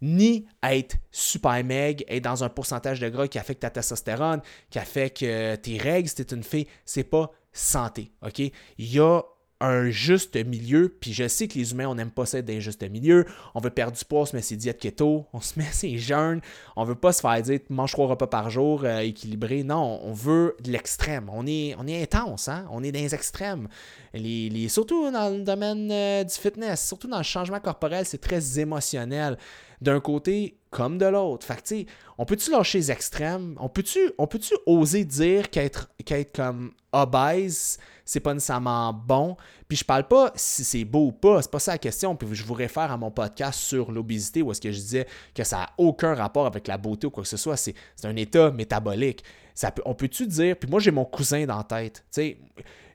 Ni 0.01 0.45
être 0.63 0.97
super 1.11 1.63
meg, 1.63 2.03
être 2.07 2.23
dans 2.23 2.43
un 2.43 2.49
pourcentage 2.49 2.99
de 2.99 3.09
gras 3.09 3.27
qui 3.27 3.39
affecte 3.39 3.61
ta 3.61 3.69
testostérone, 3.69 4.41
qui 4.69 4.79
affecte 4.79 5.19
tes 5.19 5.77
règles 5.77 6.09
si 6.09 6.21
une 6.31 6.43
fille, 6.43 6.67
c'est 6.85 7.03
pas 7.03 7.31
santé. 7.51 8.11
OK? 8.21 8.39
Il 8.39 8.53
y 8.77 8.99
a 8.99 9.21
un 9.63 9.89
juste 9.89 10.35
milieu. 10.35 10.89
Puis 10.99 11.13
je 11.13 11.27
sais 11.27 11.47
que 11.47 11.57
les 11.57 11.71
humains, 11.71 11.87
on 11.87 11.95
n'aime 11.95 12.11
pas 12.11 12.25
ça 12.25 12.41
d'un 12.41 12.59
juste 12.59 12.83
milieu. 12.89 13.25
On 13.55 13.59
veut 13.59 13.69
perdre 13.69 13.97
du 13.97 14.05
poids, 14.05 14.21
on 14.21 14.25
se 14.25 14.35
met 14.35 14.41
ses 14.41 14.57
diètes 14.57 14.79
keto, 14.79 15.25
on 15.33 15.39
se 15.41 15.57
met 15.59 15.71
ses 15.71 15.97
jeûnes. 15.97 16.41
On 16.75 16.83
veut 16.83 16.95
pas 16.95 17.13
se 17.13 17.21
faire 17.21 17.41
dire 17.41 17.59
mange 17.69 17.93
trois 17.93 18.07
repas 18.07 18.27
par 18.27 18.49
jour 18.49 18.83
euh, 18.83 18.99
équilibré. 18.99 19.63
Non, 19.63 20.01
on 20.03 20.13
veut 20.13 20.55
de 20.61 20.71
l'extrême. 20.71 21.29
On 21.31 21.47
est, 21.47 21.75
on 21.79 21.87
est 21.87 22.03
intense, 22.03 22.47
hein? 22.47 22.67
on 22.71 22.83
est 22.83 22.91
dans 22.91 22.99
les 22.99 23.15
extrêmes. 23.15 23.67
Les, 24.13 24.67
surtout 24.69 25.09
dans 25.09 25.29
le 25.29 25.43
domaine 25.43 25.89
euh, 25.91 26.23
du 26.23 26.33
fitness, 26.33 26.85
surtout 26.87 27.07
dans 27.07 27.17
le 27.17 27.23
changement 27.23 27.59
corporel, 27.59 28.05
c'est 28.05 28.21
très 28.21 28.59
émotionnel. 28.59 29.37
D'un 29.81 29.99
côté 29.99 30.57
comme 30.69 30.97
de 30.97 31.05
l'autre. 31.05 31.45
Fait 31.45 31.61
que, 31.61 31.91
on 32.17 32.25
peut-tu 32.25 32.51
lâcher 32.51 32.77
les 32.77 32.91
extrêmes? 32.91 33.55
On 33.59 33.67
peut-tu 33.67 34.11
peut 34.17 34.39
oser 34.65 35.03
dire 35.03 35.49
qu'être 35.49 35.89
qu'être 36.05 36.33
comme 36.35 36.71
obèse, 36.93 37.77
c'est 38.05 38.19
pas 38.19 38.33
nécessairement 38.33 38.93
bon. 38.93 39.37
Puis 39.67 39.77
je 39.77 39.85
parle 39.85 40.07
pas 40.07 40.31
si 40.35 40.63
c'est 40.63 40.85
beau 40.85 41.07
ou 41.07 41.11
pas, 41.11 41.41
c'est 41.41 41.51
pas 41.51 41.59
ça 41.59 41.73
la 41.73 41.77
question. 41.77 42.15
Puis 42.15 42.27
je 42.33 42.43
vous 42.43 42.53
réfère 42.53 42.91
à 42.91 42.97
mon 42.97 43.11
podcast 43.11 43.59
sur 43.59 43.91
l'obésité 43.91 44.41
où 44.41 44.51
est-ce 44.51 44.61
que 44.61 44.71
je 44.71 44.79
disais 44.79 45.07
que 45.33 45.43
ça 45.43 45.57
n'a 45.57 45.69
aucun 45.77 46.13
rapport 46.15 46.45
avec 46.45 46.67
la 46.67 46.77
beauté 46.77 47.07
ou 47.07 47.11
quoi 47.11 47.23
que 47.23 47.29
ce 47.29 47.37
soit. 47.37 47.57
C'est 47.57 47.75
un 48.03 48.15
état 48.15 48.51
métabolique. 48.51 49.23
Ça 49.55 49.71
peut, 49.71 49.83
on 49.85 49.93
peut-tu 49.93 50.25
dire, 50.25 50.57
puis 50.57 50.69
moi 50.69 50.79
j'ai 50.79 50.91
mon 50.91 51.05
cousin 51.05 51.45
dans 51.45 51.57
la 51.57 51.63
tête. 51.63 52.03
sais 52.09 52.37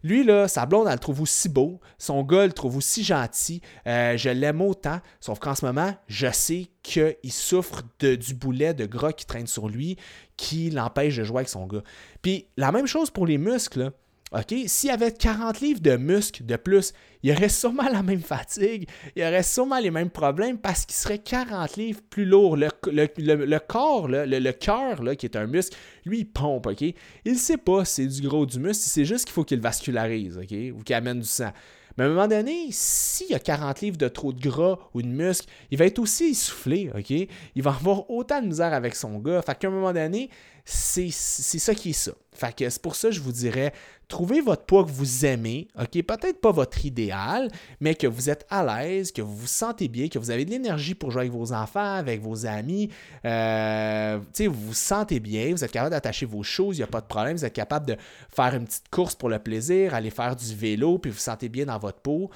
lui, 0.02 0.24
là, 0.24 0.48
sa 0.48 0.66
blonde, 0.66 0.86
elle 0.86 0.94
le 0.94 0.98
trouve 0.98 1.22
aussi 1.22 1.48
beau. 1.48 1.80
Son 1.98 2.22
gars, 2.22 2.46
le 2.46 2.52
trouve 2.52 2.76
aussi 2.76 3.02
gentil. 3.02 3.60
Euh, 3.86 4.16
je 4.16 4.30
l'aime 4.30 4.60
autant. 4.60 5.00
Sauf 5.20 5.38
qu'en 5.38 5.54
ce 5.54 5.64
moment, 5.64 5.94
je 6.06 6.30
sais 6.30 6.68
qu'il 6.82 7.32
souffre 7.32 7.82
de, 7.98 8.14
du 8.14 8.34
boulet 8.34 8.74
de 8.74 8.86
gras 8.86 9.12
qui 9.12 9.26
traîne 9.26 9.46
sur 9.46 9.68
lui, 9.68 9.96
qui 10.36 10.70
l'empêche 10.70 11.16
de 11.16 11.24
jouer 11.24 11.38
avec 11.38 11.48
son 11.48 11.66
gars. 11.66 11.82
Puis 12.22 12.46
la 12.56 12.72
même 12.72 12.86
chose 12.86 13.10
pour 13.10 13.26
les 13.26 13.38
muscles. 13.38 13.92
OK? 14.32 14.54
S'il 14.66 14.90
y 14.90 14.92
avait 14.92 15.12
40 15.12 15.60
livres 15.60 15.80
de 15.80 15.96
muscles 15.96 16.44
de 16.44 16.56
plus, 16.56 16.92
il 17.22 17.30
y 17.30 17.32
aurait 17.32 17.48
sûrement 17.48 17.88
la 17.90 18.02
même 18.02 18.20
fatigue, 18.20 18.88
il 19.16 19.22
y 19.22 19.26
aurait 19.26 19.42
sûrement 19.42 19.78
les 19.78 19.90
mêmes 19.90 20.10
problèmes 20.10 20.58
parce 20.58 20.84
qu'il 20.84 20.96
serait 20.96 21.18
40 21.18 21.76
livres 21.76 22.00
plus 22.08 22.24
lourd. 22.24 22.56
Le, 22.56 23.58
corps, 23.58 24.08
le, 24.08 24.24
le 24.26 24.52
cœur, 24.52 25.00
qui 25.16 25.26
est 25.26 25.36
un 25.36 25.46
muscle, 25.46 25.76
lui, 26.04 26.20
il 26.20 26.24
pompe, 26.26 26.66
OK? 26.66 26.82
Il 26.82 26.94
ne 27.32 27.38
sait 27.38 27.56
pas 27.56 27.84
si 27.84 27.94
c'est 27.94 28.20
du 28.20 28.28
gros 28.28 28.46
du 28.46 28.58
muscle, 28.58 28.84
c'est 28.86 29.04
juste 29.04 29.24
qu'il 29.24 29.32
faut 29.32 29.44
qu'il 29.44 29.60
vascularise, 29.60 30.38
OK? 30.38 30.52
Ou 30.52 30.82
qu'il 30.82 30.94
amène 30.94 31.20
du 31.20 31.26
sang. 31.26 31.52
Mais 31.98 32.04
à 32.04 32.06
un 32.06 32.10
moment 32.10 32.28
donné, 32.28 32.68
s'il 32.70 33.30
y 33.30 33.34
a 33.34 33.40
40 33.40 33.80
livres 33.80 33.96
de 33.96 34.06
trop 34.06 34.32
de 34.32 34.40
gras 34.40 34.78
ou 34.94 35.02
de 35.02 35.08
muscle, 35.08 35.48
il 35.72 35.78
va 35.78 35.84
être 35.84 35.98
aussi 35.98 36.26
essoufflé, 36.26 36.92
OK? 36.96 37.10
Il 37.10 37.62
va 37.62 37.70
avoir 37.70 38.08
autant 38.08 38.40
de 38.40 38.46
misère 38.46 38.72
avec 38.72 38.94
son 38.94 39.18
gars. 39.18 39.42
Fait 39.42 39.58
qu'à 39.58 39.66
un 39.66 39.72
moment 39.72 39.92
donné, 39.92 40.30
c'est 40.70 41.10
ça 41.58 41.74
qui 41.74 41.90
est 41.90 41.94
ça. 41.94 42.12
Fait 42.32 42.54
c'est 42.58 42.82
pour 42.82 42.94
ça 42.94 43.08
que 43.08 43.14
je 43.14 43.20
vous 43.20 43.32
dirais, 43.32 43.72
trouvez 44.06 44.40
votre 44.40 44.64
poids 44.64 44.84
que 44.84 44.90
vous 44.90 45.24
aimez, 45.24 45.66
OK? 45.78 46.02
Peut-être 46.02 46.40
pas 46.40 46.52
votre 46.52 46.84
idéal, 46.84 47.50
mais 47.80 47.94
que 47.94 48.06
vous 48.06 48.30
êtes 48.30 48.46
à 48.50 48.62
l'aise, 48.64 49.10
que 49.10 49.22
vous 49.22 49.34
vous 49.34 49.46
sentez 49.46 49.88
bien, 49.88 50.08
que 50.08 50.18
vous 50.18 50.30
avez 50.30 50.44
de 50.44 50.50
l'énergie 50.50 50.94
pour 50.94 51.10
jouer 51.10 51.22
avec 51.22 51.32
vos 51.32 51.52
enfants, 51.52 51.94
avec 51.94 52.20
vos 52.20 52.46
amis. 52.46 52.90
Euh, 53.24 54.20
vous 54.38 54.52
vous 54.52 54.74
sentez 54.74 55.20
bien, 55.20 55.50
vous 55.52 55.64
êtes 55.64 55.72
capable 55.72 55.92
d'attacher 55.92 56.26
vos 56.26 56.42
choses, 56.42 56.76
il 56.76 56.80
n'y 56.80 56.84
a 56.84 56.88
pas 56.88 57.00
de 57.00 57.06
problème. 57.06 57.36
Vous 57.36 57.44
êtes 57.44 57.54
capable 57.54 57.86
de 57.86 57.96
faire 58.28 58.54
une 58.54 58.66
petite 58.66 58.88
course 58.90 59.14
pour 59.14 59.30
le 59.30 59.38
plaisir, 59.38 59.94
aller 59.94 60.10
faire 60.10 60.36
du 60.36 60.54
vélo, 60.54 60.98
puis 60.98 61.10
vous 61.10 61.16
vous 61.16 61.22
sentez 61.22 61.48
bien 61.48 61.66
dans 61.66 61.78
votre 61.78 62.00
peau 62.00 62.30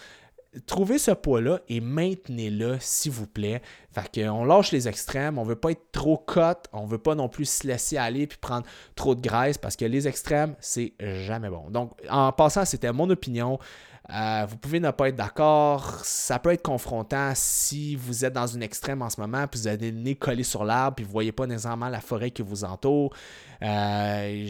trouvez 0.66 0.98
ce 0.98 1.10
poids-là 1.10 1.60
et 1.68 1.80
maintenez-le, 1.80 2.76
s'il 2.80 3.12
vous 3.12 3.26
plaît. 3.26 3.62
Fait 3.90 4.22
qu'on 4.22 4.44
lâche 4.44 4.72
les 4.72 4.88
extrêmes, 4.88 5.38
on 5.38 5.44
veut 5.44 5.56
pas 5.56 5.70
être 5.70 5.92
trop 5.92 6.18
cut, 6.18 6.68
on 6.72 6.86
veut 6.86 6.98
pas 6.98 7.14
non 7.14 7.28
plus 7.28 7.46
se 7.46 7.66
laisser 7.66 7.96
aller 7.96 8.26
puis 8.26 8.38
prendre 8.38 8.66
trop 8.94 9.14
de 9.14 9.20
graisse 9.20 9.58
parce 9.58 9.76
que 9.76 9.84
les 9.84 10.08
extrêmes, 10.08 10.54
c'est 10.60 10.94
jamais 11.00 11.50
bon. 11.50 11.70
Donc, 11.70 11.92
en 12.10 12.32
passant, 12.32 12.64
c'était 12.64 12.92
mon 12.92 13.08
opinion. 13.10 13.58
Euh, 14.10 14.44
vous 14.48 14.56
pouvez 14.56 14.80
ne 14.80 14.90
pas 14.90 15.08
être 15.08 15.16
d'accord. 15.16 16.00
Ça 16.02 16.38
peut 16.38 16.52
être 16.52 16.62
confrontant 16.62 17.32
si 17.34 17.94
vous 17.94 18.24
êtes 18.24 18.32
dans 18.32 18.46
une 18.46 18.62
extrême 18.62 19.00
en 19.00 19.10
ce 19.10 19.20
moment, 19.20 19.46
puis 19.46 19.60
vous 19.60 19.68
avez 19.68 19.90
le 19.90 19.98
nez 19.98 20.16
collé 20.16 20.42
sur 20.42 20.64
l'arbre, 20.64 20.96
puis 20.96 21.04
vous 21.04 21.12
voyez 21.12 21.32
pas 21.32 21.46
nécessairement 21.46 21.88
la 21.88 22.00
forêt 22.00 22.30
qui 22.30 22.42
vous 22.42 22.64
entoure. 22.64 23.14
Euh, 23.62 24.46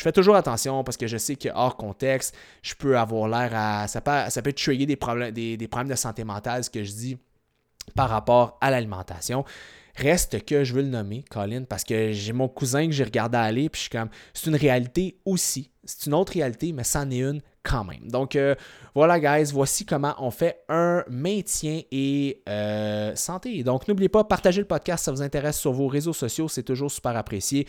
fais 0.00 0.12
toujours 0.12 0.36
attention 0.36 0.84
parce 0.84 0.96
que 0.96 1.06
je 1.06 1.16
sais 1.16 1.36
que 1.36 1.48
hors 1.54 1.76
contexte, 1.76 2.34
je 2.62 2.74
peux 2.74 2.98
avoir 2.98 3.28
l'air 3.28 3.50
à. 3.54 3.88
Ça 3.88 4.00
peut, 4.00 4.28
ça 4.28 4.42
peut 4.42 4.52
des 4.52 4.96
problèmes, 4.96 5.32
des 5.32 5.68
problèmes 5.68 5.90
de 5.90 5.96
santé 5.96 6.24
mentale, 6.24 6.64
ce 6.64 6.70
que 6.70 6.84
je 6.84 6.92
dis 6.92 7.18
par 7.94 8.08
rapport 8.08 8.58
à 8.60 8.70
l'alimentation. 8.70 9.44
Reste 9.94 10.44
que 10.46 10.64
je 10.64 10.72
veux 10.72 10.82
le 10.82 10.88
nommer, 10.88 11.22
Colin, 11.30 11.64
parce 11.64 11.84
que 11.84 12.12
j'ai 12.12 12.32
mon 12.32 12.48
cousin 12.48 12.86
que 12.86 12.92
j'ai 12.92 13.04
regardé 13.04 13.36
aller, 13.36 13.68
puis 13.68 13.78
je 13.78 13.82
suis 13.82 13.90
comme, 13.90 14.08
c'est 14.32 14.48
une 14.48 14.56
réalité 14.56 15.18
aussi. 15.26 15.70
C'est 15.84 16.06
une 16.06 16.14
autre 16.14 16.32
réalité, 16.32 16.72
mais 16.72 16.84
c'en 16.84 17.10
est 17.10 17.20
une 17.20 17.42
quand 17.62 17.84
même. 17.84 18.10
Donc 18.10 18.36
euh, 18.36 18.54
voilà, 18.94 19.20
guys, 19.20 19.52
voici 19.52 19.86
comment 19.86 20.14
on 20.18 20.30
fait 20.30 20.64
un 20.68 21.04
maintien 21.08 21.80
et 21.90 22.42
euh, 22.48 23.14
santé. 23.14 23.62
Donc 23.62 23.86
n'oubliez 23.88 24.08
pas, 24.08 24.24
partagez 24.24 24.60
le 24.60 24.66
podcast 24.66 25.00
si 25.00 25.04
ça 25.04 25.12
vous 25.12 25.22
intéresse 25.22 25.58
sur 25.58 25.72
vos 25.72 25.86
réseaux 25.86 26.12
sociaux, 26.12 26.48
c'est 26.48 26.62
toujours 26.62 26.90
super 26.90 27.16
apprécié. 27.16 27.66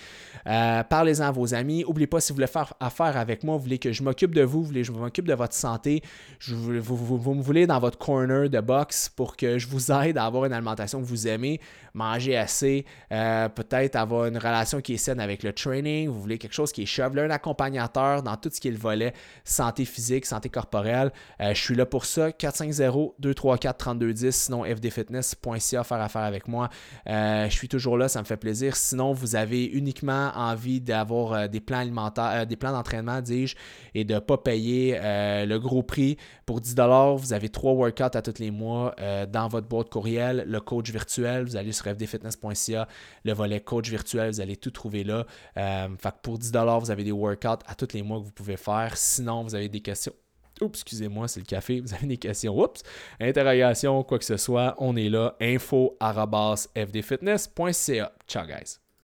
Euh, 0.48 0.84
parlez-en 0.84 1.26
à 1.26 1.32
vos 1.32 1.54
amis. 1.54 1.84
N'oubliez 1.84 2.08
pas, 2.08 2.20
si 2.20 2.32
vous 2.32 2.38
voulez 2.38 2.48
faire 2.48 2.74
affaire 2.80 3.18
avec 3.18 3.44
moi, 3.44 3.56
vous 3.56 3.64
voulez 3.64 3.80
que 3.80 3.92
je 3.92 4.04
m'occupe 4.04 4.34
de 4.34 4.42
vous, 4.42 4.62
vous 4.62 4.68
voulez 4.68 4.82
que 4.82 4.88
je 4.88 4.92
m'occupe 4.92 5.28
de 5.28 5.34
votre 5.34 5.54
santé, 5.54 6.02
vous, 6.48 7.36
me 7.36 7.42
voulez 7.42 7.68
dans 7.68 7.80
votre 7.80 7.98
corner 7.98 8.50
de 8.50 8.60
box 8.60 9.10
pour 9.10 9.38
que 9.38 9.60
je 9.60 9.68
vous 9.68 9.92
aide 9.92 10.18
à 10.18 10.26
avoir 10.26 10.46
une 10.46 10.54
alimentation 10.54 11.02
que 11.02 11.06
vous 11.06 11.28
aimez, 11.28 11.60
manger 11.94 12.36
assez, 12.36 12.86
peut-être 13.10 13.96
avoir 13.96 14.26
une 14.26 14.38
relation 14.38 14.82
qui 14.82 14.96
est 14.96 14.98
saine 14.98 15.20
avec 15.20 15.44
le 15.44 15.54
training, 15.54 16.10
vous 16.10 16.20
voulez 16.20 16.38
quelque 16.38 16.54
chose 16.54 16.72
qui 16.72 16.84
est 16.84 16.88
chevelu, 16.88 17.22
un 17.22 17.30
accompagnateur 17.30 18.24
dans 18.24 18.36
tout 18.36 18.50
ce 18.52 18.60
qui 18.60 18.68
est 18.68 18.72
le 18.72 18.78
volet 18.78 19.14
santé 19.44 19.83
physique, 19.86 20.26
santé 20.26 20.50
corporelle. 20.50 21.12
je 21.40 21.54
suis 21.54 21.76
là 21.76 21.86
pour 21.86 22.06
ça. 22.06 22.30
450-234-3210. 22.30 24.32
Sinon, 24.32 24.64
fdfitness.ca, 24.64 25.84
faire 25.84 26.02
affaire 26.02 26.24
avec 26.24 26.48
moi. 26.48 26.70
je 27.06 27.52
suis 27.52 27.68
toujours 27.68 27.98
là, 27.98 28.08
ça 28.08 28.20
me 28.20 28.26
fait 28.26 28.38
plaisir. 28.38 28.76
Sinon, 28.76 29.14
vous 29.14 29.36
avez 29.36 29.66
uniquement 29.66 30.32
envie 30.36 30.82
d'avoir 30.82 31.50
des 31.50 31.60
plans 31.60 31.80
alimentaires, 31.80 32.48
des 32.48 32.56
plans 32.56 32.72
d'entraînement, 32.72 33.22
dis-je, 33.22 33.56
et 33.94 34.04
de 34.04 34.16
ne 34.16 34.20
pas 34.20 34.38
payer 34.38 34.98
le 35.02 35.58
gros 35.58 35.84
prix. 35.84 36.18
Pour 36.46 36.62
10$, 36.62 37.18
vous 37.18 37.34
avez 37.34 37.50
trois 37.50 37.74
workouts 37.74 38.04
à 38.04 38.22
tous 38.22 38.40
les 38.40 38.52
mois 38.52 38.96
dans 39.32 39.48
votre 39.48 39.68
boîte 39.68 39.90
courriel. 39.90 40.44
Le 40.48 40.60
coach 40.60 40.92
virtuel, 40.92 41.46
vous 41.46 41.56
allez 41.56 41.72
sur 41.72 41.86
fdfitness.ca, 41.86 42.88
le 43.24 43.34
volet 43.34 43.62
coach 43.62 43.90
virtuel, 43.90 44.32
vous 44.32 44.42
allez 44.42 44.58
tout 44.58 44.72
trouver 44.72 45.04
là. 45.04 45.26
fait 45.56 46.16
pour 46.22 46.40
10$, 46.40 46.80
vous 46.80 46.92
avez 46.92 47.04
des 47.04 47.12
workouts 47.12 47.64
à 47.66 47.76
tous 47.76 47.94
les 47.94 48.04
mois 48.04 48.20
que 48.20 48.26
vous 48.26 48.32
pouvez 48.32 48.58
faire. 48.58 48.96
Sinon, 48.96 49.44
vous 49.44 49.56
avez 49.56 49.70
des 49.74 49.82
questions. 49.82 50.14
Oups, 50.62 50.80
excusez-moi, 50.80 51.28
c'est 51.28 51.40
le 51.40 51.46
café. 51.46 51.82
Vous 51.82 51.94
avez 51.94 52.08
des 52.08 52.18
questions. 52.18 52.58
Oups, 52.58 52.82
interrogation, 53.20 54.04
quoi 54.04 54.20
que 54.20 54.26
ce 54.26 54.38
soit, 54.38 54.76
on 54.78 54.96
est 54.96 55.10
là. 55.10 55.36
info 55.42 55.98
fdfitness.ca. 56.76 58.12
Ciao, 58.28 58.46
guys. 58.46 58.83